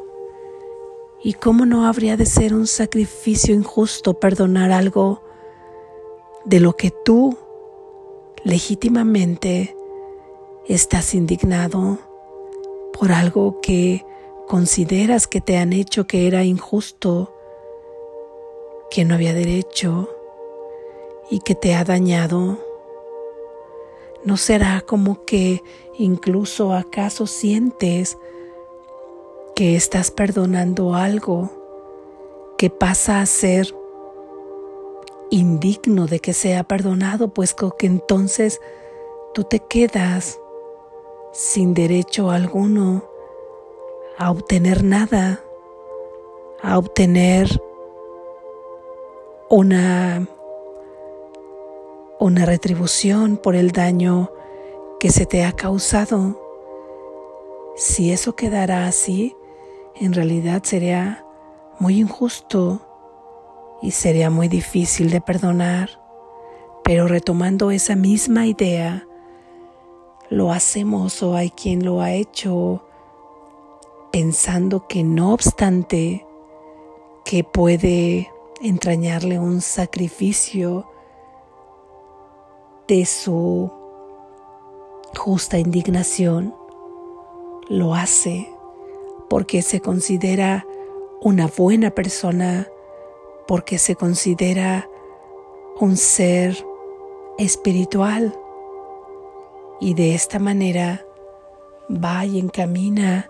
¿Y 1.23 1.33
cómo 1.35 1.65
no 1.65 1.87
habría 1.87 2.17
de 2.17 2.27
ser 2.27 2.55
un 2.55 2.67
sacrificio 2.67 3.55
injusto 3.55 4.21
perdonar 4.21 4.73
algo 4.73 5.23
de 6.45 6.61
lo 6.61 6.77
que 6.77 6.91
tú 6.91 7.39
legítimamente 8.45 9.75
estás 10.69 11.15
indignado 11.15 11.99
por 12.93 13.11
algo 13.11 13.61
que 13.63 14.05
consideras 14.47 15.27
que 15.27 15.41
te 15.41 15.57
han 15.57 15.73
hecho 15.73 16.07
que 16.07 16.27
era 16.27 16.45
injusto, 16.45 17.34
que 18.95 19.05
no 19.05 19.17
había 19.17 19.35
derecho 19.35 20.09
y 21.29 21.41
que 21.41 21.57
te 21.57 21.75
ha 21.75 21.83
dañado? 21.83 22.61
¿No 24.23 24.37
será 24.37 24.83
como 24.83 25.25
que 25.25 25.65
incluso 25.99 26.73
acaso 26.73 27.27
sientes 27.27 28.19
que 29.57 29.75
estás 29.75 30.13
perdonando 30.13 30.95
algo 30.95 31.51
que 32.57 32.71
pasa 32.71 33.21
a 33.21 33.27
ser 33.27 33.75
indigno 35.29 36.07
de 36.07 36.21
que 36.21 36.33
sea 36.33 36.63
perdonado, 36.63 37.35
pues 37.35 37.53
que 37.53 37.87
entonces 37.89 38.61
tú 39.35 39.43
te 39.43 39.59
quedas 39.59 40.39
sin 41.33 41.75
derecho 41.75 42.31
alguno 42.31 43.03
a 44.19 44.31
obtener 44.31 44.85
nada, 44.85 45.43
a 46.63 46.79
obtener 46.79 47.61
una 49.55 50.27
una 52.19 52.45
retribución 52.45 53.37
por 53.37 53.55
el 53.55 53.71
daño 53.71 54.33
que 54.99 55.11
se 55.11 55.27
te 55.27 55.45
ha 55.45 55.53
causado. 55.53 56.41
Si 57.77 58.11
eso 58.11 58.35
quedara 58.35 58.87
así, 58.89 59.37
en 59.95 60.13
realidad 60.13 60.65
sería 60.65 61.25
muy 61.79 62.01
injusto 62.01 62.81
y 63.81 63.93
sería 63.93 64.29
muy 64.29 64.49
difícil 64.49 65.11
de 65.11 65.21
perdonar. 65.21 66.03
Pero 66.83 67.07
retomando 67.07 67.71
esa 67.71 67.95
misma 67.95 68.49
idea, 68.49 69.07
lo 70.31 70.51
hacemos 70.51 71.23
o 71.23 71.37
hay 71.37 71.51
quien 71.51 71.85
lo 71.85 72.01
ha 72.01 72.11
hecho 72.11 72.85
pensando 74.11 74.89
que 74.89 75.05
no 75.05 75.33
obstante 75.33 76.27
que 77.25 77.45
puede 77.45 78.34
entrañarle 78.61 79.39
un 79.39 79.61
sacrificio 79.61 80.87
de 82.89 83.07
su 83.07 83.71
justa 85.17 85.59
indignación, 85.59 86.55
lo 87.69 87.95
hace 87.95 88.49
porque 89.29 89.63
se 89.63 89.81
considera 89.81 90.67
una 91.23 91.47
buena 91.47 91.91
persona, 91.91 92.69
porque 93.47 93.79
se 93.79 93.97
considera 93.97 94.89
un 95.81 95.97
ser 95.97 96.65
espiritual. 97.39 98.39
Y 99.81 99.95
de 99.95 100.15
esta 100.15 100.39
manera 100.39 101.05
va 101.91 102.25
y 102.27 102.39
encamina 102.39 103.29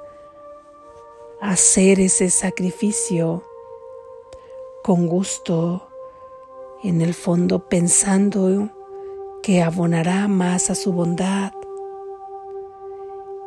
a 1.41 1.51
hacer 1.51 2.01
ese 2.01 2.31
sacrificio 2.31 3.43
con 4.85 5.07
gusto, 5.07 5.89
en 6.83 7.01
el 7.01 7.15
fondo 7.15 7.71
pensando 7.71 8.69
que 9.43 9.63
abonará 9.63 10.29
más 10.29 10.69
a 10.69 10.75
su 10.75 10.93
bondad 10.93 11.53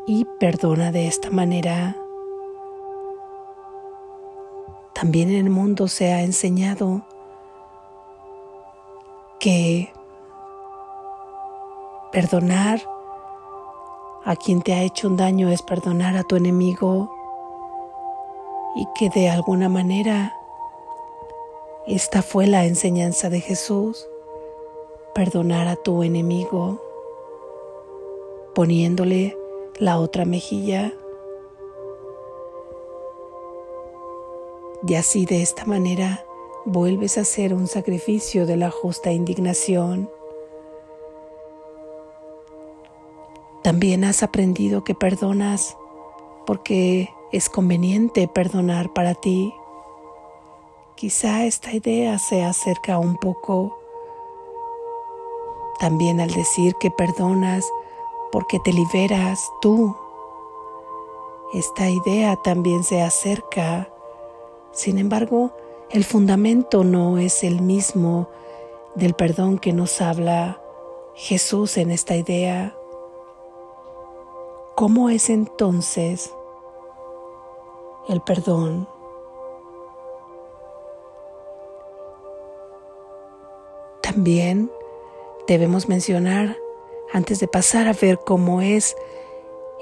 y 0.08 0.26
perdona 0.40 0.92
de 0.92 1.08
esta 1.08 1.30
manera. 1.30 1.96
También 4.96 5.30
en 5.30 5.46
el 5.46 5.52
mundo 5.52 5.88
se 5.88 6.12
ha 6.12 6.24
enseñado 6.24 7.06
que 9.40 9.94
perdonar 12.12 12.82
a 14.26 14.36
quien 14.36 14.64
te 14.64 14.74
ha 14.74 14.82
hecho 14.82 15.08
un 15.08 15.18
daño 15.18 15.50
es 15.50 15.62
perdonar 15.62 16.18
a 16.18 16.24
tu 16.24 16.36
enemigo 16.36 17.14
y 18.76 18.88
que 18.98 19.12
de 19.12 19.30
alguna 19.30 19.70
manera 19.70 20.37
esta 21.88 22.22
fue 22.22 22.48
la 22.48 22.66
enseñanza 22.66 23.30
de 23.30 23.40
Jesús 23.40 24.08
perdonar 25.16 25.68
a 25.68 25.76
tu 25.78 26.04
enemigo 26.04 26.82
poniéndole 28.54 29.38
la 29.78 30.00
otra 30.00 30.26
mejilla. 30.26 30.94
Y 34.88 34.96
así 34.96 35.26
de 35.26 35.42
esta 35.42 35.66
manera 35.66 36.26
vuelves 36.66 37.18
a 37.18 37.22
hacer 37.22 37.54
un 37.54 37.68
sacrificio 37.68 38.46
de 38.46 38.58
la 38.58 38.70
justa 38.70 39.12
indignación. 39.12 40.10
También 43.64 44.04
has 44.04 44.24
aprendido 44.24 44.84
que 44.84 44.96
perdonas 44.96 45.78
porque 46.46 47.10
es 47.32 47.50
conveniente 47.50 48.28
perdonar 48.28 48.92
para 48.94 49.14
ti. 49.14 49.54
Quizá 50.98 51.46
esta 51.46 51.74
idea 51.74 52.18
se 52.18 52.44
acerca 52.44 52.98
un 52.98 53.18
poco 53.18 53.78
También 55.80 56.20
al 56.20 56.32
decir 56.32 56.74
que 56.80 56.90
perdonas 56.90 57.64
porque 58.32 58.58
te 58.58 58.74
liberas 58.74 59.40
tú. 59.62 59.96
Esta 61.54 61.88
idea 61.88 62.36
también 62.38 62.84
se 62.84 63.04
acerca. 63.04 63.88
Sin 64.72 64.98
embargo, 64.98 65.52
el 65.92 66.04
fundamento 66.04 66.84
no 66.84 67.20
es 67.20 67.44
el 67.44 67.62
mismo 67.62 68.28
del 68.96 69.14
perdón 69.14 69.60
que 69.60 69.74
nos 69.74 70.02
habla 70.02 70.60
Jesús 71.14 71.78
en 71.78 71.92
esta 71.92 72.16
idea. 72.16 72.76
¿Cómo 74.74 75.12
es 75.12 75.30
entonces 75.30 76.34
el 78.10 78.20
perdón? 78.22 78.97
También 84.18 84.72
debemos 85.48 85.88
mencionar, 85.88 86.58
antes 87.14 87.40
de 87.40 87.48
pasar 87.48 87.88
a 87.88 87.94
ver 87.94 88.18
cómo 88.18 88.62
es 88.62 88.96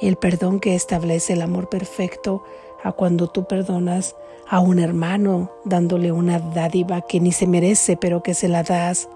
el 0.01 0.17
perdón 0.17 0.59
que 0.59 0.75
establece 0.75 1.31
el 1.31 1.41
amor 1.41 1.69
perfecto, 1.69 2.43
a 2.83 2.91
cuando 2.91 3.29
tú 3.29 3.45
perdonas 3.47 4.17
a 4.45 4.59
un 4.59 4.79
hermano 4.79 5.53
dándole 5.63 6.11
una 6.11 6.39
dádiva 6.39 6.99
que 6.99 7.21
ni 7.21 7.31
se 7.31 7.47
merece, 7.47 7.95
pero 7.95 8.23
que 8.23 8.33
se 8.33 8.49
la 8.49 8.63
das. 8.63 9.07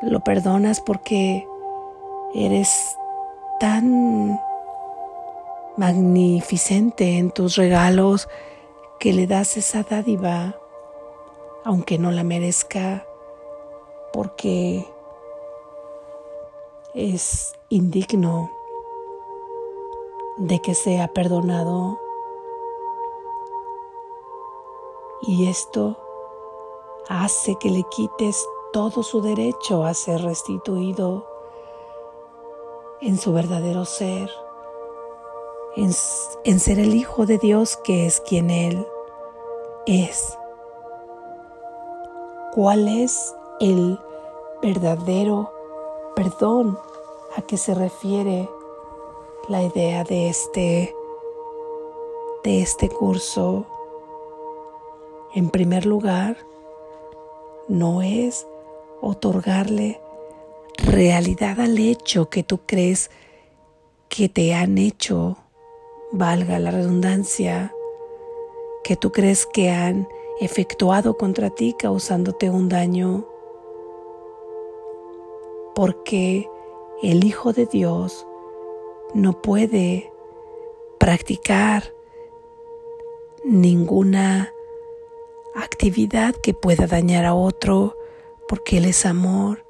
Lo 0.00 0.20
perdonas 0.20 0.80
porque 0.80 1.48
eres 2.36 2.96
tan 3.58 4.38
magnificente 5.76 7.18
en 7.18 7.32
tus 7.32 7.56
regalos 7.56 8.28
que 9.00 9.12
le 9.12 9.26
das 9.26 9.56
esa 9.56 9.82
dádiva, 9.82 10.54
aunque 11.64 11.98
no 11.98 12.12
la 12.12 12.22
merezca, 12.22 13.04
porque 14.14 14.86
es 16.94 17.52
indigno 17.68 18.48
de 20.36 20.60
que 20.60 20.74
sea 20.74 21.08
perdonado. 21.08 21.98
Y 25.22 25.48
esto 25.48 25.96
hace 27.08 27.56
que 27.56 27.70
le 27.70 27.82
quites 27.90 28.46
todo 28.72 29.02
su 29.02 29.20
derecho 29.20 29.84
a 29.84 29.92
ser 29.94 30.22
restituido 30.22 31.26
en 33.00 33.18
su 33.18 33.32
verdadero 33.32 33.84
ser, 33.84 34.30
en, 35.74 35.92
ser 36.60 36.78
el 36.78 36.94
Hijo 36.94 37.26
de 37.26 37.38
Dios 37.38 37.76
que 37.78 38.06
es 38.06 38.20
quien 38.20 38.50
Él 38.50 38.86
es. 39.86 40.38
¿Cuál 42.52 42.86
es 42.86 43.34
el 43.58 43.98
verdadero 44.64 45.52
perdón 46.16 46.78
a 47.36 47.42
que 47.42 47.58
se 47.58 47.74
refiere 47.74 48.48
la 49.46 49.62
idea 49.62 50.04
de 50.04 50.30
este 50.30 50.96
de 52.42 52.62
este 52.62 52.88
curso. 52.88 53.66
En 55.34 55.50
primer 55.50 55.84
lugar 55.84 56.38
no 57.68 58.00
es 58.00 58.46
otorgarle 59.02 60.00
realidad 60.78 61.60
al 61.60 61.78
hecho 61.78 62.30
que 62.30 62.42
tú 62.42 62.60
crees 62.64 63.10
que 64.08 64.30
te 64.30 64.54
han 64.54 64.78
hecho, 64.78 65.36
valga 66.10 66.58
la 66.58 66.70
redundancia, 66.70 67.70
que 68.82 68.96
tú 68.96 69.12
crees 69.12 69.44
que 69.44 69.70
han 69.70 70.08
efectuado 70.40 71.18
contra 71.18 71.50
ti 71.50 71.74
causándote 71.78 72.48
un 72.48 72.70
daño, 72.70 73.26
porque 75.74 76.48
el 77.02 77.24
Hijo 77.24 77.52
de 77.52 77.66
Dios 77.66 78.26
no 79.14 79.40
puede 79.42 80.12
practicar 80.98 81.92
ninguna 83.44 84.52
actividad 85.54 86.34
que 86.34 86.54
pueda 86.54 86.86
dañar 86.86 87.24
a 87.24 87.34
otro 87.34 87.96
porque 88.48 88.78
Él 88.78 88.86
es 88.86 89.06
amor 89.06 89.64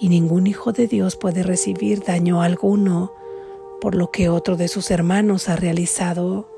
y 0.00 0.08
ningún 0.08 0.46
hijo 0.46 0.72
de 0.72 0.86
Dios 0.86 1.16
puede 1.16 1.42
recibir 1.42 2.02
daño 2.02 2.40
alguno 2.40 3.12
por 3.80 3.94
lo 3.94 4.10
que 4.10 4.28
otro 4.28 4.56
de 4.56 4.68
sus 4.68 4.90
hermanos 4.90 5.48
ha 5.48 5.56
realizado. 5.56 6.48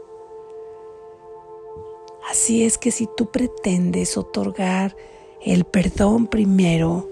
Así 2.31 2.65
es 2.65 2.79
que 2.79 2.93
si 2.93 3.09
tú 3.17 3.31
pretendes 3.31 4.17
otorgar 4.17 4.97
el 5.41 5.65
perdón 5.65 6.29
primero, 6.29 7.09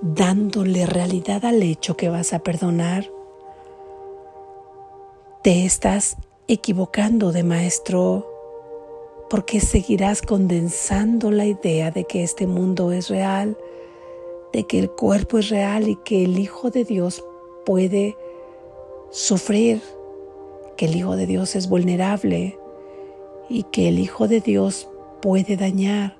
dándole 0.00 0.86
realidad 0.86 1.44
al 1.44 1.62
hecho 1.62 1.96
que 1.96 2.08
vas 2.08 2.32
a 2.32 2.40
perdonar, 2.40 3.10
te 5.42 5.64
estás 5.64 6.16
equivocando 6.46 7.32
de 7.32 7.44
maestro 7.44 8.26
porque 9.28 9.60
seguirás 9.60 10.22
condensando 10.22 11.30
la 11.30 11.44
idea 11.44 11.90
de 11.90 12.04
que 12.04 12.22
este 12.22 12.46
mundo 12.46 12.92
es 12.92 13.08
real, 13.08 13.56
de 14.52 14.66
que 14.66 14.78
el 14.78 14.90
cuerpo 14.90 15.38
es 15.38 15.50
real 15.50 15.88
y 15.88 15.96
que 15.96 16.24
el 16.24 16.38
Hijo 16.38 16.70
de 16.70 16.84
Dios 16.84 17.22
puede 17.66 18.16
sufrir, 19.10 19.82
que 20.76 20.86
el 20.86 20.96
Hijo 20.96 21.16
de 21.16 21.26
Dios 21.26 21.56
es 21.56 21.68
vulnerable 21.68 22.58
y 23.50 23.64
que 23.64 23.88
el 23.88 23.98
Hijo 23.98 24.28
de 24.28 24.40
Dios 24.40 24.88
puede 25.20 25.56
dañar, 25.56 26.16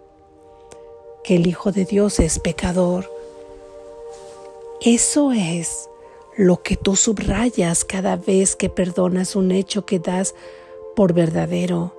que 1.24 1.36
el 1.36 1.46
Hijo 1.46 1.72
de 1.72 1.86
Dios 1.86 2.20
es 2.20 2.38
pecador. 2.38 3.17
Eso 4.80 5.32
es 5.32 5.90
lo 6.36 6.62
que 6.62 6.76
tú 6.76 6.94
subrayas 6.94 7.84
cada 7.84 8.14
vez 8.14 8.54
que 8.54 8.68
perdonas 8.68 9.34
un 9.34 9.50
hecho 9.50 9.84
que 9.84 9.98
das 9.98 10.36
por 10.94 11.12
verdadero. 11.12 11.94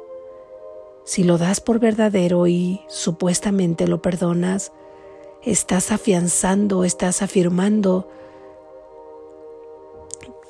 Si 1.04 1.24
lo 1.24 1.38
das 1.38 1.60
por 1.60 1.80
verdadero 1.80 2.48
y 2.48 2.82
supuestamente 2.88 3.86
lo 3.86 4.02
perdonas, 4.02 4.72
estás 5.44 5.92
afianzando, 5.92 6.86
estás 6.86 7.22
afirmando 7.22 8.08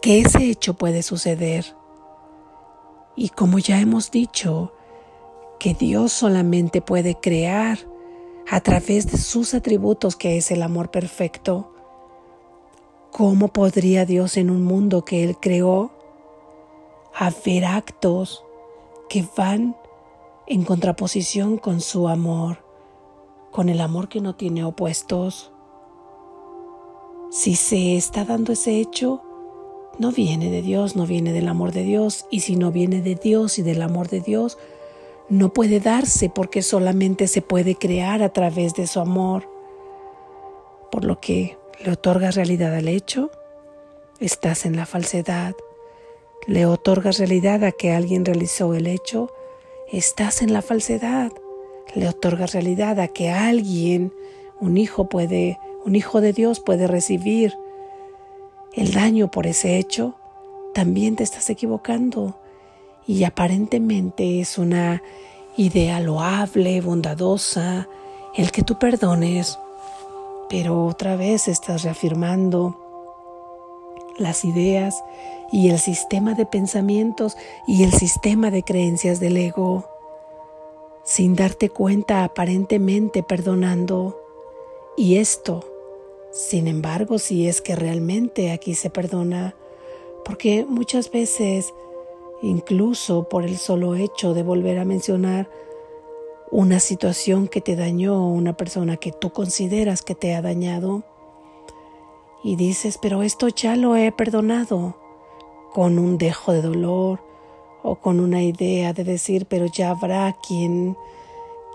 que 0.01 0.19
ese 0.19 0.43
hecho 0.43 0.75
puede 0.75 1.01
suceder. 1.01 1.75
Y 3.15 3.29
como 3.29 3.57
ya 3.57 3.79
hemos 3.79 4.11
dicho, 4.11 4.71
que 5.59 5.73
Dios 5.73 6.13
solamente 6.13 6.81
puede 6.81 7.15
crear 7.15 7.79
a 8.49 8.61
través 8.61 9.11
de 9.11 9.17
sus 9.17 9.55
atributos, 9.55 10.15
que 10.15 10.37
es 10.37 10.51
el 10.51 10.61
amor 10.61 10.91
perfecto, 10.91 11.73
¿Cómo 13.12 13.48
podría 13.48 14.06
Dios 14.06 14.38
en 14.38 14.50
un 14.50 14.63
mundo 14.63 15.04
que 15.04 15.24
Él 15.24 15.38
creó 15.38 15.91
hacer 17.13 17.65
actos 17.65 18.43
que 19.10 19.26
van 19.36 19.76
en 20.45 20.63
contraposición 20.63 21.58
con 21.58 21.82
su 21.82 22.08
amor, 22.08 22.63
con 23.52 23.67
el 23.67 23.82
amor 23.82 24.10
que 24.10 24.22
no 24.22 24.36
tiene 24.36 24.63
opuestos? 24.63 25.52
Si 27.32 27.56
se 27.56 27.98
está 27.98 28.26
dando 28.26 28.54
ese 28.54 28.80
hecho, 28.80 29.22
no 29.98 30.12
viene 30.12 30.50
de 30.50 30.62
Dios, 30.62 30.95
no 30.95 31.06
viene 31.06 31.34
del 31.34 31.48
amor 31.48 31.72
de 31.72 31.84
Dios, 31.84 32.26
y 32.30 32.41
si 32.41 32.56
no 32.56 32.72
viene 32.72 33.02
de 33.02 33.15
Dios 33.15 33.60
y 33.60 33.63
del 33.63 33.82
amor 33.82 34.08
de 34.08 34.22
Dios, 34.22 34.58
no 35.30 35.52
puede 35.52 35.80
darse 35.80 36.30
porque 36.30 36.62
solamente 36.62 37.28
se 37.28 37.41
puede 37.41 37.76
crear 37.76 38.24
a 38.24 38.30
través 38.30 38.76
de 38.76 38.88
su 38.88 39.00
amor. 39.00 39.50
Por 40.91 41.06
lo 41.06 41.19
que 41.19 41.58
¿Le 41.81 41.91
otorgas 41.93 42.35
realidad 42.35 42.75
al 42.75 42.89
hecho? 42.89 43.31
Estás 44.19 44.65
en 44.65 44.75
la 44.75 44.85
falsedad. 44.85 45.55
¿Le 46.45 46.65
otorgas 46.65 47.19
realidad 47.19 47.63
a 47.63 47.71
que 47.71 47.93
alguien 47.93 48.25
realizó 48.25 48.73
el 48.73 48.85
hecho? 48.85 49.31
Estás 49.89 50.41
en 50.41 50.51
la 50.51 50.61
falsedad. 50.61 51.31
¿Le 51.95 52.09
otorgas 52.09 52.51
realidad 52.51 52.99
a 52.99 53.07
que 53.07 53.29
alguien, 53.29 54.11
un 54.59 54.75
hijo 54.75 55.07
puede, 55.07 55.57
un 55.85 55.95
hijo 55.95 56.19
de 56.19 56.33
Dios 56.33 56.59
puede 56.59 56.85
recibir 56.85 57.53
el 58.73 58.91
daño 58.91 59.31
por 59.31 59.47
ese 59.47 59.77
hecho? 59.77 60.15
También 60.73 61.15
te 61.15 61.23
estás 61.23 61.49
equivocando. 61.49 62.37
Y 63.07 63.23
aparentemente 63.23 64.41
es 64.41 64.57
una 64.57 65.01
idea 65.55 66.01
loable, 66.01 66.81
bondadosa, 66.81 67.87
el 68.35 68.51
que 68.51 68.63
tú 68.63 68.77
perdones 68.77 69.57
pero 70.49 70.85
otra 70.85 71.15
vez 71.15 71.47
estás 71.47 71.83
reafirmando 71.83 72.75
las 74.17 74.43
ideas 74.43 75.03
y 75.51 75.69
el 75.69 75.79
sistema 75.79 76.33
de 76.33 76.45
pensamientos 76.45 77.38
y 77.67 77.83
el 77.83 77.93
sistema 77.93 78.51
de 78.51 78.63
creencias 78.63 79.19
del 79.19 79.38
ego, 79.38 79.85
sin 81.03 81.35
darte 81.35 81.69
cuenta 81.69 82.23
aparentemente 82.23 83.23
perdonando. 83.23 84.19
Y 84.97 85.17
esto, 85.17 85.63
sin 86.31 86.67
embargo, 86.67 87.19
si 87.19 87.47
es 87.47 87.62
que 87.62 87.75
realmente 87.75 88.51
aquí 88.51 88.75
se 88.75 88.89
perdona, 88.89 89.55
porque 90.25 90.65
muchas 90.67 91.12
veces, 91.12 91.73
incluso 92.41 93.29
por 93.29 93.45
el 93.45 93.57
solo 93.57 93.95
hecho 93.95 94.33
de 94.33 94.43
volver 94.43 94.77
a 94.79 94.85
mencionar 94.85 95.49
una 96.51 96.79
situación 96.79 97.47
que 97.47 97.62
te 97.62 97.75
dañó, 97.75 98.27
una 98.27 98.57
persona 98.57 98.97
que 98.97 99.12
tú 99.12 99.31
consideras 99.31 100.01
que 100.01 100.15
te 100.15 100.35
ha 100.35 100.41
dañado, 100.41 101.03
y 102.43 102.55
dices, 102.55 102.97
pero 102.97 103.21
esto 103.21 103.49
ya 103.49 103.75
lo 103.75 103.95
he 103.95 104.12
perdonado, 104.12 104.95
con 105.73 105.99
un 105.99 106.17
dejo 106.17 106.53
de 106.53 106.62
dolor 106.62 107.19
o 107.83 107.95
con 107.95 108.19
una 108.19 108.43
idea 108.43 108.93
de 108.93 109.03
decir, 109.03 109.45
pero 109.45 109.65
ya 109.65 109.91
habrá 109.91 110.35
quien, 110.47 110.97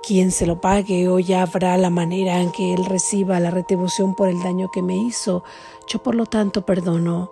quien 0.06 0.30
se 0.30 0.46
lo 0.46 0.60
pague 0.60 1.08
o 1.08 1.18
ya 1.18 1.42
habrá 1.42 1.76
la 1.76 1.90
manera 1.90 2.40
en 2.40 2.50
que 2.50 2.74
él 2.74 2.84
reciba 2.84 3.40
la 3.40 3.50
retribución 3.50 4.14
por 4.14 4.28
el 4.28 4.42
daño 4.42 4.70
que 4.72 4.82
me 4.82 4.96
hizo. 4.96 5.44
Yo 5.86 6.02
por 6.02 6.14
lo 6.14 6.26
tanto 6.26 6.66
perdono. 6.66 7.30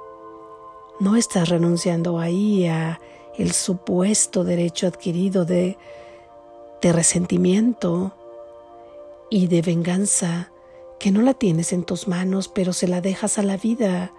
No 1.01 1.17
estás 1.17 1.49
renunciando 1.49 2.19
ahí 2.19 2.67
a 2.67 3.01
el 3.37 3.53
supuesto 3.53 4.45
derecho 4.45 4.87
adquirido 4.87 5.45
de, 5.45 5.79
de 6.83 6.93
resentimiento 6.93 8.13
y 9.31 9.47
de 9.47 9.63
venganza 9.63 10.53
que 10.99 11.11
no 11.11 11.23
la 11.23 11.35
tienes 11.35 11.73
en 11.73 11.85
tus 11.85 12.07
manos, 12.07 12.49
pero 12.49 12.73
se 12.73 12.87
la 12.87 13.01
dejas 13.01 13.39
a 13.39 13.43
la 13.43 13.57
vida, 13.57 14.13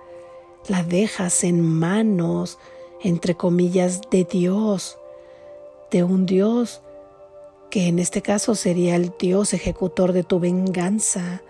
la 0.68 0.84
dejas 0.84 1.44
en 1.44 1.62
manos, 1.62 2.58
entre 3.02 3.36
comillas, 3.36 4.02
de 4.10 4.24
Dios, 4.24 4.98
de 5.92 6.04
un 6.04 6.26
Dios 6.26 6.82
que 7.70 7.88
en 7.88 8.00
este 8.00 8.22
caso 8.22 8.54
sería 8.54 8.96
el 8.96 9.14
Dios 9.18 9.54
ejecutor 9.54 10.14
de 10.14 10.24
tu 10.24 10.40
venganza, 10.40 11.42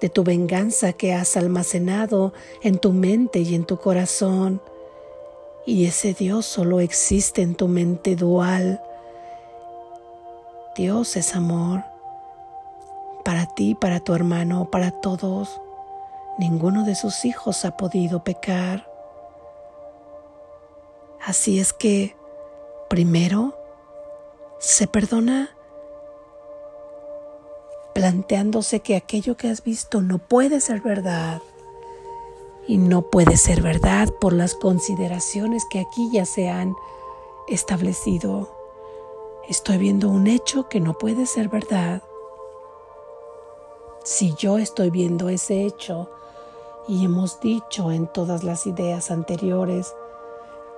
de 0.00 0.10
tu 0.10 0.22
venganza 0.22 0.92
que 0.92 1.14
has 1.14 1.36
almacenado 1.36 2.34
en 2.62 2.78
tu 2.78 2.92
mente 2.92 3.40
y 3.40 3.54
en 3.54 3.64
tu 3.64 3.78
corazón. 3.78 4.60
Y 5.64 5.86
ese 5.86 6.12
Dios 6.12 6.44
solo 6.44 6.80
existe 6.80 7.40
en 7.40 7.54
tu 7.54 7.68
mente 7.68 8.16
dual. 8.16 8.82
Dios 10.74 11.16
es 11.16 11.36
amor 11.36 11.84
para 13.24 13.46
ti, 13.46 13.74
para 13.74 14.00
tu 14.00 14.14
hermano, 14.14 14.70
para 14.70 14.90
todos. 14.90 15.60
Ninguno 16.38 16.84
de 16.84 16.94
sus 16.94 17.26
hijos 17.26 17.64
ha 17.66 17.76
podido 17.76 18.24
pecar. 18.24 18.90
Así 21.20 21.60
es 21.60 21.74
que, 21.74 22.16
primero, 22.88 23.54
se 24.58 24.86
perdona 24.86 25.50
planteándose 27.94 28.80
que 28.80 28.96
aquello 28.96 29.36
que 29.36 29.50
has 29.50 29.62
visto 29.62 30.00
no 30.00 30.18
puede 30.18 30.60
ser 30.60 30.80
verdad. 30.80 31.42
Y 32.66 32.78
no 32.78 33.02
puede 33.02 33.36
ser 33.36 33.60
verdad 33.60 34.08
por 34.20 34.32
las 34.32 34.54
consideraciones 34.54 35.64
que 35.68 35.80
aquí 35.80 36.08
ya 36.12 36.24
se 36.24 36.48
han 36.48 36.74
establecido. 37.46 38.61
Estoy 39.48 39.78
viendo 39.78 40.08
un 40.08 40.28
hecho 40.28 40.68
que 40.68 40.78
no 40.78 40.94
puede 40.94 41.26
ser 41.26 41.48
verdad. 41.48 42.00
Si 44.04 44.34
yo 44.34 44.56
estoy 44.56 44.90
viendo 44.90 45.28
ese 45.28 45.64
hecho 45.64 46.08
y 46.86 47.04
hemos 47.04 47.40
dicho 47.40 47.90
en 47.90 48.06
todas 48.06 48.44
las 48.44 48.66
ideas 48.68 49.10
anteriores 49.10 49.94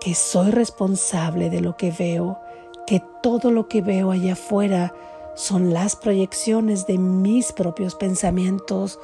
que 0.01 0.15
soy 0.15 0.51
responsable 0.51 1.51
de 1.51 1.61
lo 1.61 1.77
que 1.77 1.91
veo, 1.91 2.39
que 2.87 3.03
todo 3.23 3.51
lo 3.51 3.69
que 3.69 3.83
veo 3.83 4.11
allá 4.11 4.33
afuera 4.33 4.95
son 5.35 5.75
las 5.75 5.95
proyecciones 5.95 6.87
de 6.87 6.97
mis 6.97 7.53
propios 7.53 7.95
pensamientos 7.95 8.99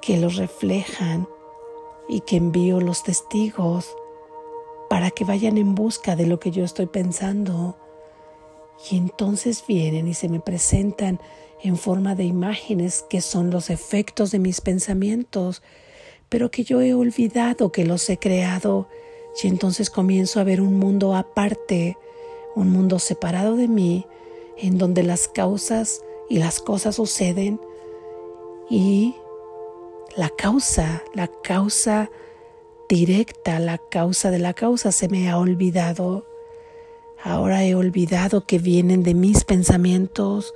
que 0.00 0.16
los 0.16 0.34
reflejan 0.34 1.28
y 2.08 2.22
que 2.22 2.36
envío 2.36 2.80
los 2.80 3.04
testigos 3.04 3.94
para 4.90 5.12
que 5.12 5.24
vayan 5.24 5.58
en 5.58 5.76
busca 5.76 6.16
de 6.16 6.26
lo 6.26 6.40
que 6.40 6.50
yo 6.50 6.64
estoy 6.64 6.86
pensando. 6.86 7.76
Y 8.90 8.96
entonces 8.96 9.64
vienen 9.66 10.08
y 10.08 10.14
se 10.14 10.28
me 10.28 10.40
presentan 10.40 11.20
en 11.62 11.76
forma 11.76 12.14
de 12.14 12.24
imágenes 12.24 13.04
que 13.08 13.20
son 13.20 13.50
los 13.50 13.70
efectos 13.70 14.30
de 14.30 14.38
mis 14.38 14.60
pensamientos, 14.60 15.62
pero 16.28 16.50
que 16.50 16.64
yo 16.64 16.80
he 16.80 16.94
olvidado 16.94 17.72
que 17.72 17.84
los 17.84 18.08
he 18.10 18.18
creado 18.18 18.88
y 19.42 19.48
entonces 19.48 19.90
comienzo 19.90 20.40
a 20.40 20.44
ver 20.44 20.60
un 20.60 20.78
mundo 20.78 21.14
aparte, 21.14 21.96
un 22.56 22.70
mundo 22.70 22.98
separado 22.98 23.56
de 23.56 23.68
mí, 23.68 24.06
en 24.56 24.78
donde 24.78 25.02
las 25.02 25.28
causas 25.28 26.02
y 26.28 26.38
las 26.38 26.60
cosas 26.60 26.96
suceden 26.96 27.60
y 28.68 29.14
la 30.16 30.30
causa, 30.30 31.04
la 31.14 31.28
causa 31.28 32.10
directa, 32.88 33.60
la 33.60 33.78
causa 33.78 34.30
de 34.30 34.38
la 34.38 34.54
causa 34.54 34.90
se 34.90 35.08
me 35.08 35.30
ha 35.30 35.38
olvidado. 35.38 36.26
Ahora 37.22 37.64
he 37.64 37.74
olvidado 37.74 38.46
que 38.46 38.58
vienen 38.58 39.02
de 39.02 39.14
mis 39.14 39.44
pensamientos, 39.44 40.54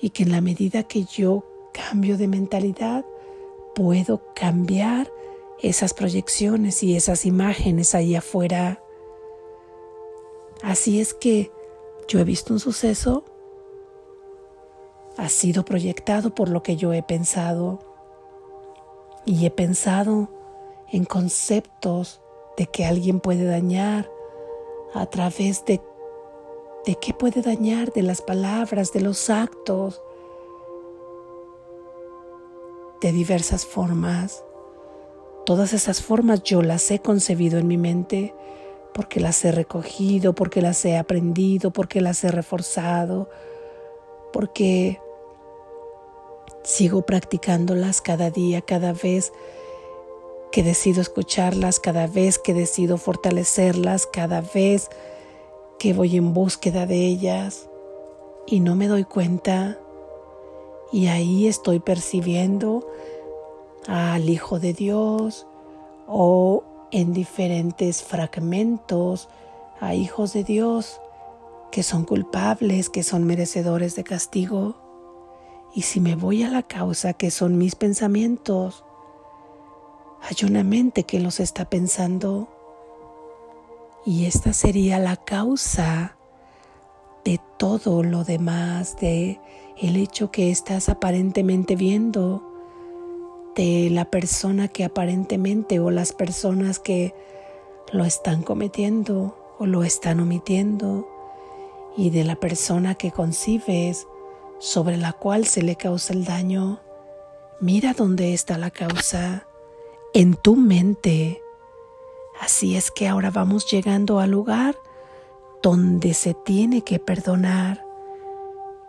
y 0.00 0.10
que 0.10 0.24
en 0.24 0.32
la 0.32 0.40
medida 0.40 0.82
que 0.84 1.04
yo 1.04 1.44
cambio 1.72 2.16
de 2.16 2.28
mentalidad, 2.28 3.04
puedo 3.74 4.22
cambiar 4.34 5.12
esas 5.60 5.94
proyecciones 5.94 6.82
y 6.82 6.96
esas 6.96 7.26
imágenes 7.26 7.94
ahí 7.94 8.14
afuera. 8.14 8.82
Así 10.62 11.00
es 11.00 11.14
que 11.14 11.50
yo 12.08 12.18
he 12.20 12.24
visto 12.24 12.52
un 12.52 12.60
suceso, 12.60 13.24
ha 15.16 15.28
sido 15.28 15.64
proyectado 15.64 16.34
por 16.34 16.48
lo 16.48 16.62
que 16.62 16.76
yo 16.76 16.92
he 16.92 17.02
pensado 17.02 17.80
y 19.24 19.46
he 19.46 19.50
pensado 19.50 20.28
en 20.92 21.04
conceptos 21.04 22.20
de 22.56 22.66
que 22.66 22.84
alguien 22.84 23.20
puede 23.20 23.44
dañar 23.44 24.10
a 24.98 25.06
través 25.06 25.64
de 25.64 25.80
de 26.86 26.94
qué 26.94 27.12
puede 27.12 27.42
dañar 27.42 27.92
de 27.92 28.02
las 28.02 28.22
palabras, 28.22 28.92
de 28.92 29.00
los 29.00 29.28
actos, 29.28 30.00
de 33.00 33.10
diversas 33.10 33.66
formas. 33.66 34.44
Todas 35.44 35.72
esas 35.72 36.00
formas 36.00 36.44
yo 36.44 36.62
las 36.62 36.88
he 36.92 37.00
concebido 37.00 37.58
en 37.58 37.66
mi 37.66 37.76
mente 37.76 38.34
porque 38.94 39.20
las 39.20 39.44
he 39.44 39.52
recogido, 39.52 40.34
porque 40.34 40.62
las 40.62 40.84
he 40.84 40.96
aprendido, 40.96 41.72
porque 41.72 42.00
las 42.00 42.22
he 42.22 42.30
reforzado, 42.30 43.28
porque 44.32 45.00
sigo 46.62 47.02
practicándolas 47.02 48.00
cada 48.00 48.30
día, 48.30 48.62
cada 48.62 48.92
vez 48.92 49.32
que 50.56 50.62
decido 50.62 51.02
escucharlas, 51.02 51.80
cada 51.80 52.06
vez 52.06 52.38
que 52.38 52.54
decido 52.54 52.96
fortalecerlas, 52.96 54.06
cada 54.06 54.40
vez 54.40 54.88
que 55.78 55.92
voy 55.92 56.16
en 56.16 56.32
búsqueda 56.32 56.86
de 56.86 57.04
ellas 57.04 57.68
y 58.46 58.60
no 58.60 58.74
me 58.74 58.88
doy 58.88 59.04
cuenta 59.04 59.78
y 60.90 61.08
ahí 61.08 61.46
estoy 61.46 61.78
percibiendo 61.78 62.88
al 63.86 64.30
Hijo 64.30 64.58
de 64.58 64.72
Dios 64.72 65.46
o 66.06 66.64
en 66.90 67.12
diferentes 67.12 68.02
fragmentos 68.02 69.28
a 69.78 69.94
hijos 69.94 70.32
de 70.32 70.42
Dios 70.42 71.02
que 71.70 71.82
son 71.82 72.06
culpables, 72.06 72.88
que 72.88 73.02
son 73.02 73.24
merecedores 73.24 73.94
de 73.94 74.04
castigo. 74.04 74.74
Y 75.74 75.82
si 75.82 76.00
me 76.00 76.14
voy 76.14 76.44
a 76.44 76.48
la 76.48 76.62
causa 76.62 77.12
que 77.12 77.30
son 77.30 77.58
mis 77.58 77.74
pensamientos, 77.74 78.85
hay 80.28 80.44
una 80.44 80.64
mente 80.64 81.04
que 81.04 81.20
los 81.20 81.38
está 81.38 81.70
pensando 81.70 82.48
y 84.04 84.26
esta 84.26 84.52
sería 84.52 84.98
la 84.98 85.16
causa 85.16 86.16
de 87.24 87.40
todo 87.58 88.02
lo 88.02 88.24
demás, 88.24 88.96
de 88.98 89.40
el 89.80 89.96
hecho 89.96 90.32
que 90.32 90.50
estás 90.50 90.88
aparentemente 90.88 91.76
viendo, 91.76 92.42
de 93.54 93.88
la 93.90 94.06
persona 94.06 94.66
que 94.68 94.84
aparentemente 94.84 95.78
o 95.78 95.90
las 95.90 96.12
personas 96.12 96.80
que 96.80 97.14
lo 97.92 98.04
están 98.04 98.42
cometiendo 98.42 99.54
o 99.58 99.66
lo 99.66 99.84
están 99.84 100.18
omitiendo 100.18 101.08
y 101.96 102.10
de 102.10 102.24
la 102.24 102.36
persona 102.36 102.96
que 102.96 103.12
concibes 103.12 104.06
sobre 104.58 104.96
la 104.96 105.12
cual 105.12 105.46
se 105.46 105.62
le 105.62 105.76
causa 105.76 106.12
el 106.12 106.24
daño. 106.24 106.80
Mira 107.60 107.94
dónde 107.94 108.34
está 108.34 108.58
la 108.58 108.70
causa, 108.70 109.45
en 110.14 110.34
tu 110.34 110.56
mente 110.56 111.42
Así 112.40 112.76
es 112.76 112.90
que 112.90 113.08
ahora 113.08 113.30
vamos 113.30 113.70
llegando 113.70 114.20
al 114.20 114.30
lugar 114.30 114.76
donde 115.62 116.14
se 116.14 116.34
tiene 116.34 116.82
que 116.82 116.98
perdonar, 116.98 117.84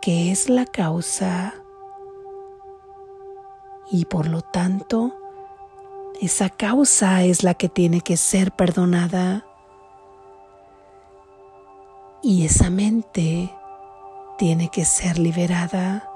que 0.00 0.30
es 0.30 0.48
la 0.48 0.66
causa. 0.66 1.54
Y 3.90 4.04
por 4.04 4.28
lo 4.28 4.42
tanto, 4.42 5.14
esa 6.20 6.50
causa 6.50 7.24
es 7.24 7.42
la 7.42 7.54
que 7.54 7.68
tiene 7.68 8.02
que 8.02 8.16
ser 8.16 8.52
perdonada. 8.52 9.46
Y 12.22 12.44
esa 12.44 12.68
mente 12.68 13.52
tiene 14.36 14.68
que 14.68 14.84
ser 14.84 15.18
liberada. 15.18 16.08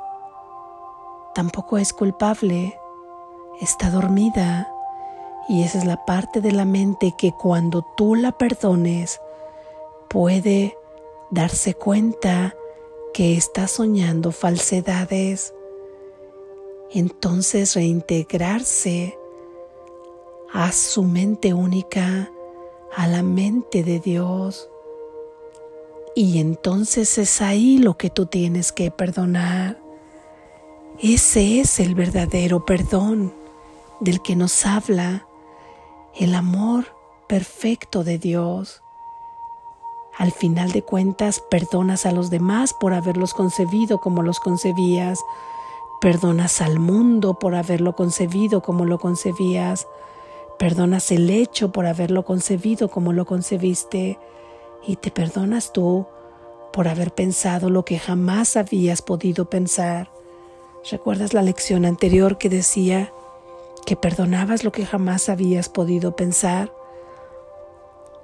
Tampoco 1.35 1.79
es 1.79 1.95
culpable, 1.95 2.79
está 3.61 3.91
dormida 3.91 4.72
y 5.53 5.65
esa 5.65 5.77
es 5.77 5.85
la 5.85 6.07
parte 6.07 6.41
de 6.41 6.51
la 6.51 6.65
mente 6.65 7.13
que 7.15 7.33
cuando 7.33 7.85
tú 7.95 8.15
la 8.15 8.33
perdones 8.33 9.21
puede 10.09 10.79
darse 11.31 11.75
cuenta 11.75 12.57
que 13.13 13.37
está 13.37 13.69
soñando 13.69 14.33
falsedades. 14.33 15.53
Entonces 16.91 17.75
reintegrarse 17.75 19.19
a 20.55 20.73
su 20.73 21.03
mente 21.03 21.53
única, 21.53 22.33
a 22.97 23.07
la 23.07 23.23
mente 23.23 23.85
de 23.85 24.01
Dios. 24.01 24.71
Y 26.15 26.39
entonces 26.39 27.19
es 27.19 27.43
ahí 27.43 27.77
lo 27.77 27.99
que 27.99 28.09
tú 28.09 28.25
tienes 28.25 28.73
que 28.73 28.91
perdonar. 28.91 29.79
Ese 30.99 31.61
es 31.61 31.79
el 31.79 31.95
verdadero 31.95 32.65
perdón 32.65 33.35
del 34.01 34.23
que 34.23 34.35
nos 34.35 34.65
habla 34.65 35.27
el 36.15 36.35
amor 36.35 36.87
perfecto 37.27 38.05
de 38.05 38.19
Dios. 38.19 38.83
Al 40.19 40.33
final 40.33 40.73
de 40.73 40.83
cuentas, 40.83 41.41
perdonas 41.41 42.05
a 42.05 42.13
los 42.13 42.29
demás 42.29 42.75
por 42.75 42.93
haberlos 42.93 43.33
concebido 43.33 43.99
como 43.99 44.23
los 44.23 44.41
concebías. 44.41 45.21
Perdonas 46.01 46.61
al 46.61 46.79
mundo 46.79 47.39
por 47.39 47.55
haberlo 47.55 47.95
concebido 47.95 48.63
como 48.63 48.85
lo 48.85 48.99
concebías. 48.99 49.87
Perdonas 50.59 51.11
el 51.13 51.31
hecho 51.31 51.73
por 51.73 51.87
haberlo 51.87 52.25
concebido 52.25 52.91
como 52.91 53.13
lo 53.15 53.25
concebiste. 53.25 54.19
Y 54.87 54.97
te 54.97 55.11
perdonas 55.11 55.73
tú 55.73 56.07
por 56.73 56.89
haber 56.89 57.15
pensado 57.15 57.71
lo 57.71 57.85
que 57.85 57.99
jamás 57.99 58.57
habías 58.57 59.01
podido 59.01 59.49
pensar. 59.49 60.11
¿Recuerdas 60.91 61.33
la 61.33 61.43
lección 61.43 61.87
anterior 61.87 62.37
que 62.37 62.49
decía 62.49 63.13
que 63.85 63.97
perdonabas 63.97 64.65
lo 64.65 64.73
que 64.73 64.87
jamás 64.87 65.29
habías 65.29 65.69
podido 65.69 66.17
pensar? 66.17 66.73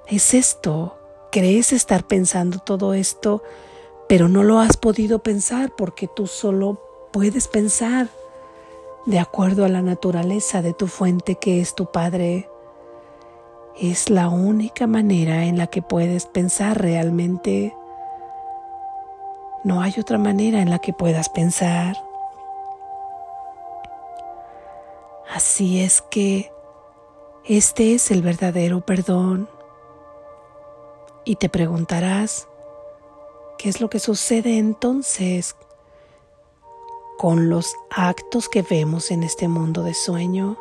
Es 0.07 0.33
esto, 0.33 0.97
crees 1.31 1.73
estar 1.73 2.07
pensando 2.07 2.59
todo 2.59 2.93
esto, 2.93 3.43
pero 4.07 4.27
no 4.27 4.43
lo 4.43 4.59
has 4.59 4.77
podido 4.77 5.19
pensar 5.19 5.71
porque 5.77 6.07
tú 6.07 6.27
solo 6.27 6.81
puedes 7.11 7.47
pensar 7.47 8.07
de 9.05 9.19
acuerdo 9.19 9.65
a 9.65 9.69
la 9.69 9.81
naturaleza 9.81 10.61
de 10.61 10.73
tu 10.73 10.87
fuente 10.87 11.35
que 11.35 11.61
es 11.61 11.75
tu 11.75 11.91
Padre. 11.91 12.49
Es 13.79 14.09
la 14.09 14.29
única 14.29 14.87
manera 14.87 15.45
en 15.45 15.57
la 15.57 15.67
que 15.67 15.81
puedes 15.81 16.25
pensar 16.25 16.81
realmente. 16.81 17.75
No 19.63 19.81
hay 19.81 19.93
otra 19.99 20.17
manera 20.17 20.61
en 20.61 20.69
la 20.69 20.79
que 20.79 20.93
puedas 20.93 21.29
pensar. 21.29 22.08
Así 25.29 25.79
es 25.81 26.01
que 26.01 26.51
este 27.45 27.93
es 27.93 28.09
el 28.09 28.23
verdadero 28.23 28.81
perdón. 28.81 29.47
Y 31.23 31.35
te 31.35 31.49
preguntarás, 31.49 32.47
¿qué 33.59 33.69
es 33.69 33.79
lo 33.79 33.91
que 33.91 33.99
sucede 33.99 34.57
entonces 34.57 35.55
con 37.19 37.49
los 37.49 37.75
actos 37.91 38.49
que 38.49 38.63
vemos 38.63 39.11
en 39.11 39.21
este 39.21 39.47
mundo 39.47 39.83
de 39.83 39.93
sueño? 39.93 40.57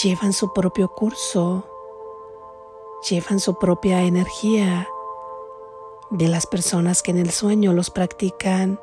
Llevan 0.00 0.32
su 0.32 0.52
propio 0.52 0.88
curso, 0.88 1.68
llevan 3.10 3.40
su 3.40 3.58
propia 3.58 4.02
energía 4.02 4.88
de 6.10 6.28
las 6.28 6.46
personas 6.46 7.02
que 7.02 7.10
en 7.10 7.18
el 7.18 7.30
sueño 7.30 7.72
los 7.72 7.90
practican 7.90 8.78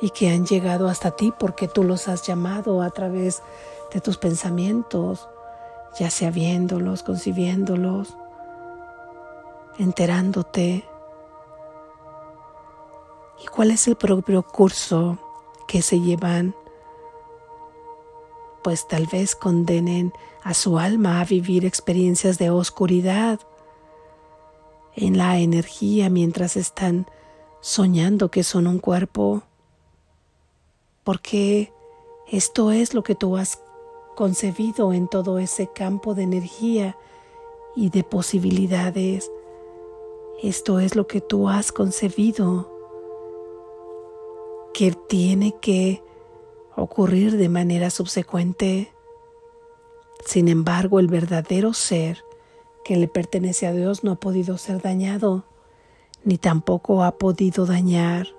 y 0.00 0.10
que 0.10 0.30
han 0.30 0.46
llegado 0.46 0.88
hasta 0.88 1.12
ti 1.12 1.32
porque 1.38 1.68
tú 1.68 1.84
los 1.84 2.08
has 2.08 2.26
llamado 2.26 2.82
a 2.82 2.90
través 2.90 3.42
de 3.92 4.00
tus 4.00 4.16
pensamientos, 4.16 5.28
ya 5.98 6.10
sea 6.10 6.30
viéndolos, 6.30 7.02
concibiéndolos, 7.02 8.16
enterándote. 9.78 10.84
¿Y 13.42 13.46
cuál 13.46 13.70
es 13.70 13.88
el 13.88 13.96
propio 13.96 14.42
curso 14.42 15.18
que 15.66 15.82
se 15.82 16.00
llevan? 16.00 16.54
Pues 18.62 18.86
tal 18.86 19.06
vez 19.06 19.34
condenen 19.34 20.12
a 20.42 20.54
su 20.54 20.78
alma 20.78 21.20
a 21.20 21.24
vivir 21.24 21.64
experiencias 21.64 22.38
de 22.38 22.50
oscuridad 22.50 23.40
en 24.94 25.16
la 25.16 25.38
energía 25.38 26.10
mientras 26.10 26.56
están 26.56 27.06
soñando 27.60 28.30
que 28.30 28.42
son 28.42 28.66
un 28.66 28.78
cuerpo 28.78 29.42
porque 31.08 31.72
esto 32.26 32.70
es 32.70 32.92
lo 32.92 33.02
que 33.02 33.14
tú 33.14 33.38
has 33.38 33.62
concebido 34.14 34.92
en 34.92 35.08
todo 35.08 35.38
ese 35.38 35.66
campo 35.66 36.14
de 36.14 36.24
energía 36.24 36.98
y 37.74 37.88
de 37.88 38.04
posibilidades. 38.04 39.32
Esto 40.42 40.80
es 40.80 40.96
lo 40.96 41.06
que 41.06 41.22
tú 41.22 41.48
has 41.48 41.72
concebido 41.72 42.70
que 44.74 44.92
tiene 45.08 45.54
que 45.62 46.02
ocurrir 46.76 47.38
de 47.38 47.48
manera 47.48 47.88
subsecuente. 47.88 48.92
Sin 50.26 50.46
embargo, 50.48 51.00
el 51.00 51.06
verdadero 51.06 51.72
ser 51.72 52.22
que 52.84 52.96
le 52.96 53.08
pertenece 53.08 53.66
a 53.66 53.72
Dios 53.72 54.04
no 54.04 54.12
ha 54.12 54.16
podido 54.16 54.58
ser 54.58 54.82
dañado, 54.82 55.46
ni 56.22 56.36
tampoco 56.36 57.02
ha 57.02 57.16
podido 57.16 57.64
dañar. 57.64 58.37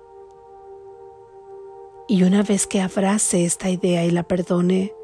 Y 2.10 2.24
una 2.24 2.42
vez 2.42 2.66
que 2.66 2.82
abrace 2.82 3.46
esta 3.46 3.70
idea 3.70 4.04
y 4.04 4.10
la 4.10 4.24
perdone, 4.24 4.96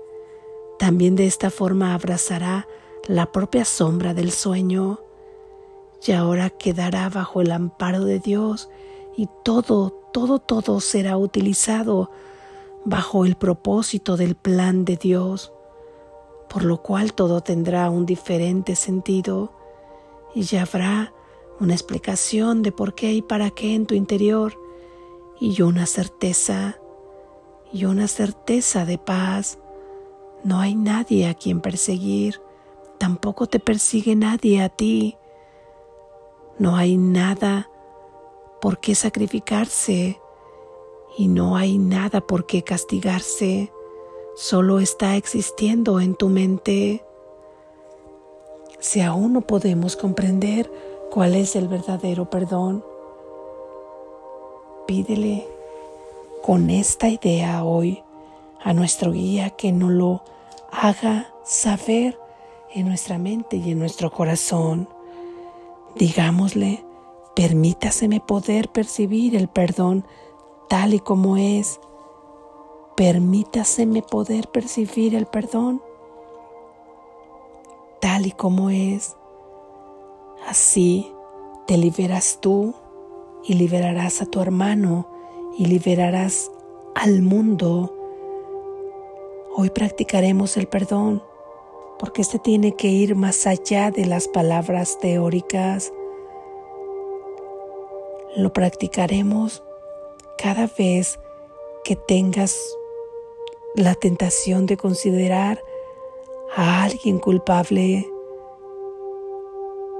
también 0.79 1.15
de 1.15 1.27
esta 1.27 1.51
forma 1.51 1.93
abrazará 1.93 2.67
la 3.07 3.31
propia 3.31 3.63
sombra 3.63 4.15
del 4.15 4.31
sueño 4.31 5.01
y 6.03 6.13
ahora 6.13 6.49
quedará 6.49 7.07
bajo 7.09 7.41
el 7.41 7.51
amparo 7.51 8.05
de 8.05 8.17
Dios 8.17 8.69
y 9.15 9.29
todo, 9.43 9.91
todo, 10.13 10.39
todo 10.39 10.79
será 10.79 11.15
utilizado 11.15 12.09
bajo 12.85 13.23
el 13.23 13.35
propósito 13.35 14.17
del 14.17 14.33
plan 14.33 14.83
de 14.83 14.97
Dios, 14.97 15.53
por 16.49 16.63
lo 16.63 16.81
cual 16.81 17.13
todo 17.13 17.41
tendrá 17.41 17.87
un 17.91 18.07
diferente 18.07 18.75
sentido 18.75 19.53
y 20.33 20.41
ya 20.41 20.63
habrá 20.63 21.13
una 21.59 21.75
explicación 21.75 22.63
de 22.63 22.71
por 22.71 22.95
qué 22.95 23.13
y 23.13 23.21
para 23.21 23.51
qué 23.51 23.75
en 23.75 23.85
tu 23.85 23.93
interior 23.93 24.59
y 25.39 25.61
una 25.61 25.85
certeza 25.85 26.79
y 27.75 27.83
una 27.83 28.07
certeza 28.07 28.85
de 28.85 28.97
paz. 28.97 29.59
No 30.45 30.61
hay 30.61 30.75
nadie 30.75 31.27
a 31.27 31.33
quien 31.33 31.59
perseguir, 31.59 32.41
tampoco 32.97 33.47
te 33.47 33.59
persigue 33.59 34.15
nadie 34.15 34.61
a 34.61 34.69
ti. 34.69 35.17
No 36.57 36.77
hay 36.77 36.95
nada 36.95 37.69
por 38.61 38.79
qué 38.79 38.95
sacrificarse 38.95 40.21
y 41.17 41.27
no 41.27 41.57
hay 41.57 41.77
nada 41.77 42.21
por 42.21 42.45
qué 42.45 42.63
castigarse, 42.63 43.73
solo 44.37 44.79
está 44.79 45.17
existiendo 45.17 45.99
en 45.99 46.15
tu 46.15 46.29
mente. 46.29 47.03
Si 48.79 49.01
aún 49.01 49.33
no 49.33 49.41
podemos 49.41 49.97
comprender 49.97 50.71
cuál 51.11 51.35
es 51.35 51.57
el 51.57 51.67
verdadero 51.67 52.29
perdón, 52.29 52.85
pídele 54.87 55.54
con 56.45 56.69
esta 56.69 57.09
idea 57.09 57.63
hoy 57.63 58.03
a 58.63 58.71
nuestro 58.71 59.11
guía 59.11 59.49
que 59.49 59.71
nos 59.71 59.89
lo 59.89 60.21
haga 60.71 61.33
saber 61.43 62.19
en 62.71 62.87
nuestra 62.87 63.17
mente 63.17 63.57
y 63.57 63.71
en 63.71 63.79
nuestro 63.79 64.11
corazón. 64.11 64.87
Digámosle, 65.95 66.85
permítaseme 67.35 68.19
poder 68.19 68.69
percibir 68.69 69.35
el 69.35 69.47
perdón 69.47 70.05
tal 70.69 70.93
y 70.93 70.99
como 70.99 71.35
es. 71.35 71.79
Permítaseme 72.95 74.03
poder 74.03 74.47
percibir 74.49 75.15
el 75.15 75.25
perdón 75.25 75.81
tal 77.99 78.27
y 78.27 78.31
como 78.31 78.69
es. 78.69 79.15
Así 80.47 81.11
te 81.65 81.75
liberas 81.75 82.37
tú 82.39 82.75
y 83.43 83.55
liberarás 83.55 84.21
a 84.21 84.27
tu 84.27 84.41
hermano 84.41 85.14
y 85.57 85.65
liberarás 85.65 86.51
al 86.95 87.21
mundo. 87.21 87.93
Hoy 89.55 89.69
practicaremos 89.69 90.57
el 90.57 90.67
perdón 90.67 91.23
porque 91.97 92.21
este 92.21 92.39
tiene 92.39 92.75
que 92.75 92.89
ir 92.89 93.15
más 93.15 93.47
allá 93.47 93.91
de 93.91 94.05
las 94.05 94.27
palabras 94.27 94.99
teóricas. 94.99 95.93
Lo 98.35 98.51
practicaremos 98.51 99.63
cada 100.37 100.69
vez 100.77 101.19
que 101.85 101.95
tengas 101.95 102.57
la 103.75 103.95
tentación 103.95 104.65
de 104.65 104.75
considerar 104.75 105.61
a 106.55 106.83
alguien 106.83 107.19
culpable. 107.19 108.05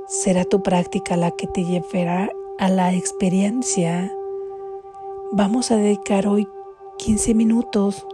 Será 0.08 0.44
tu 0.44 0.62
práctica 0.62 1.16
la 1.16 1.32
que 1.32 1.48
te 1.48 1.64
llevará 1.64 2.30
a 2.58 2.70
la 2.70 2.94
experiencia 2.94 4.14
Vamos 5.32 5.72
a 5.72 5.76
dedicar 5.76 6.28
hoy 6.28 6.48
15 7.00 7.34
minutos 7.34 8.06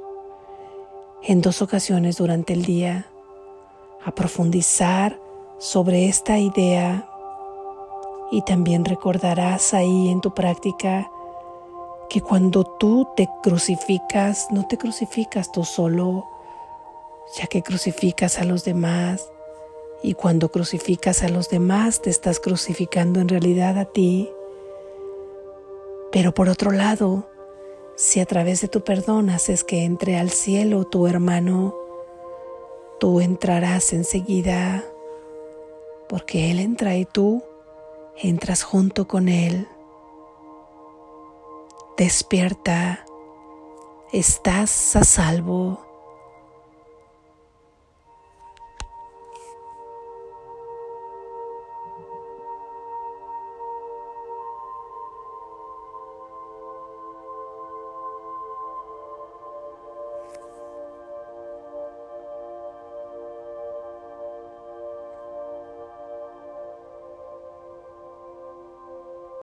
en 1.24 1.42
dos 1.42 1.62
ocasiones 1.62 2.18
durante 2.18 2.54
el 2.54 2.64
día 2.64 3.06
a 4.04 4.12
profundizar 4.12 5.20
sobre 5.60 6.08
esta 6.08 6.40
idea 6.40 7.08
y 8.32 8.42
también 8.44 8.86
recordarás 8.86 9.74
ahí 9.74 10.10
en 10.10 10.22
tu 10.22 10.34
práctica 10.34 11.12
que 12.10 12.22
cuando 12.22 12.64
tú 12.64 13.10
te 13.16 13.30
crucificas, 13.44 14.48
no 14.50 14.66
te 14.68 14.78
crucificas 14.78 15.52
tú 15.52 15.66
solo, 15.66 16.26
ya 17.38 17.46
que 17.48 17.62
crucificas 17.62 18.40
a 18.40 18.46
los 18.46 18.64
demás 18.64 19.30
y 20.02 20.14
cuando 20.14 20.50
crucificas 20.50 21.24
a 21.24 21.30
los 21.30 21.50
demás 21.50 22.02
te 22.02 22.10
estás 22.10 22.40
crucificando 22.40 23.20
en 23.20 23.28
realidad 23.28 23.78
a 23.78 23.86
ti. 23.86 24.30
Pero 26.12 26.34
por 26.34 26.50
otro 26.50 26.72
lado, 26.72 27.30
si 27.96 28.20
a 28.20 28.26
través 28.26 28.62
de 28.62 28.68
tu 28.68 28.84
perdón 28.84 29.30
haces 29.30 29.64
que 29.64 29.84
entre 29.84 30.18
al 30.18 30.30
cielo 30.30 30.86
tu 30.86 31.08
hermano, 31.08 31.76
tú 33.00 33.22
entrarás 33.22 33.94
enseguida, 33.94 34.84
porque 36.10 36.52
Él 36.52 36.60
entra 36.60 36.96
y 36.96 37.06
tú 37.06 37.44
entras 38.18 38.64
junto 38.64 39.08
con 39.08 39.30
Él. 39.30 39.68
Despierta, 41.98 43.06
estás 44.12 44.96
a 44.96 45.04
salvo 45.04 45.91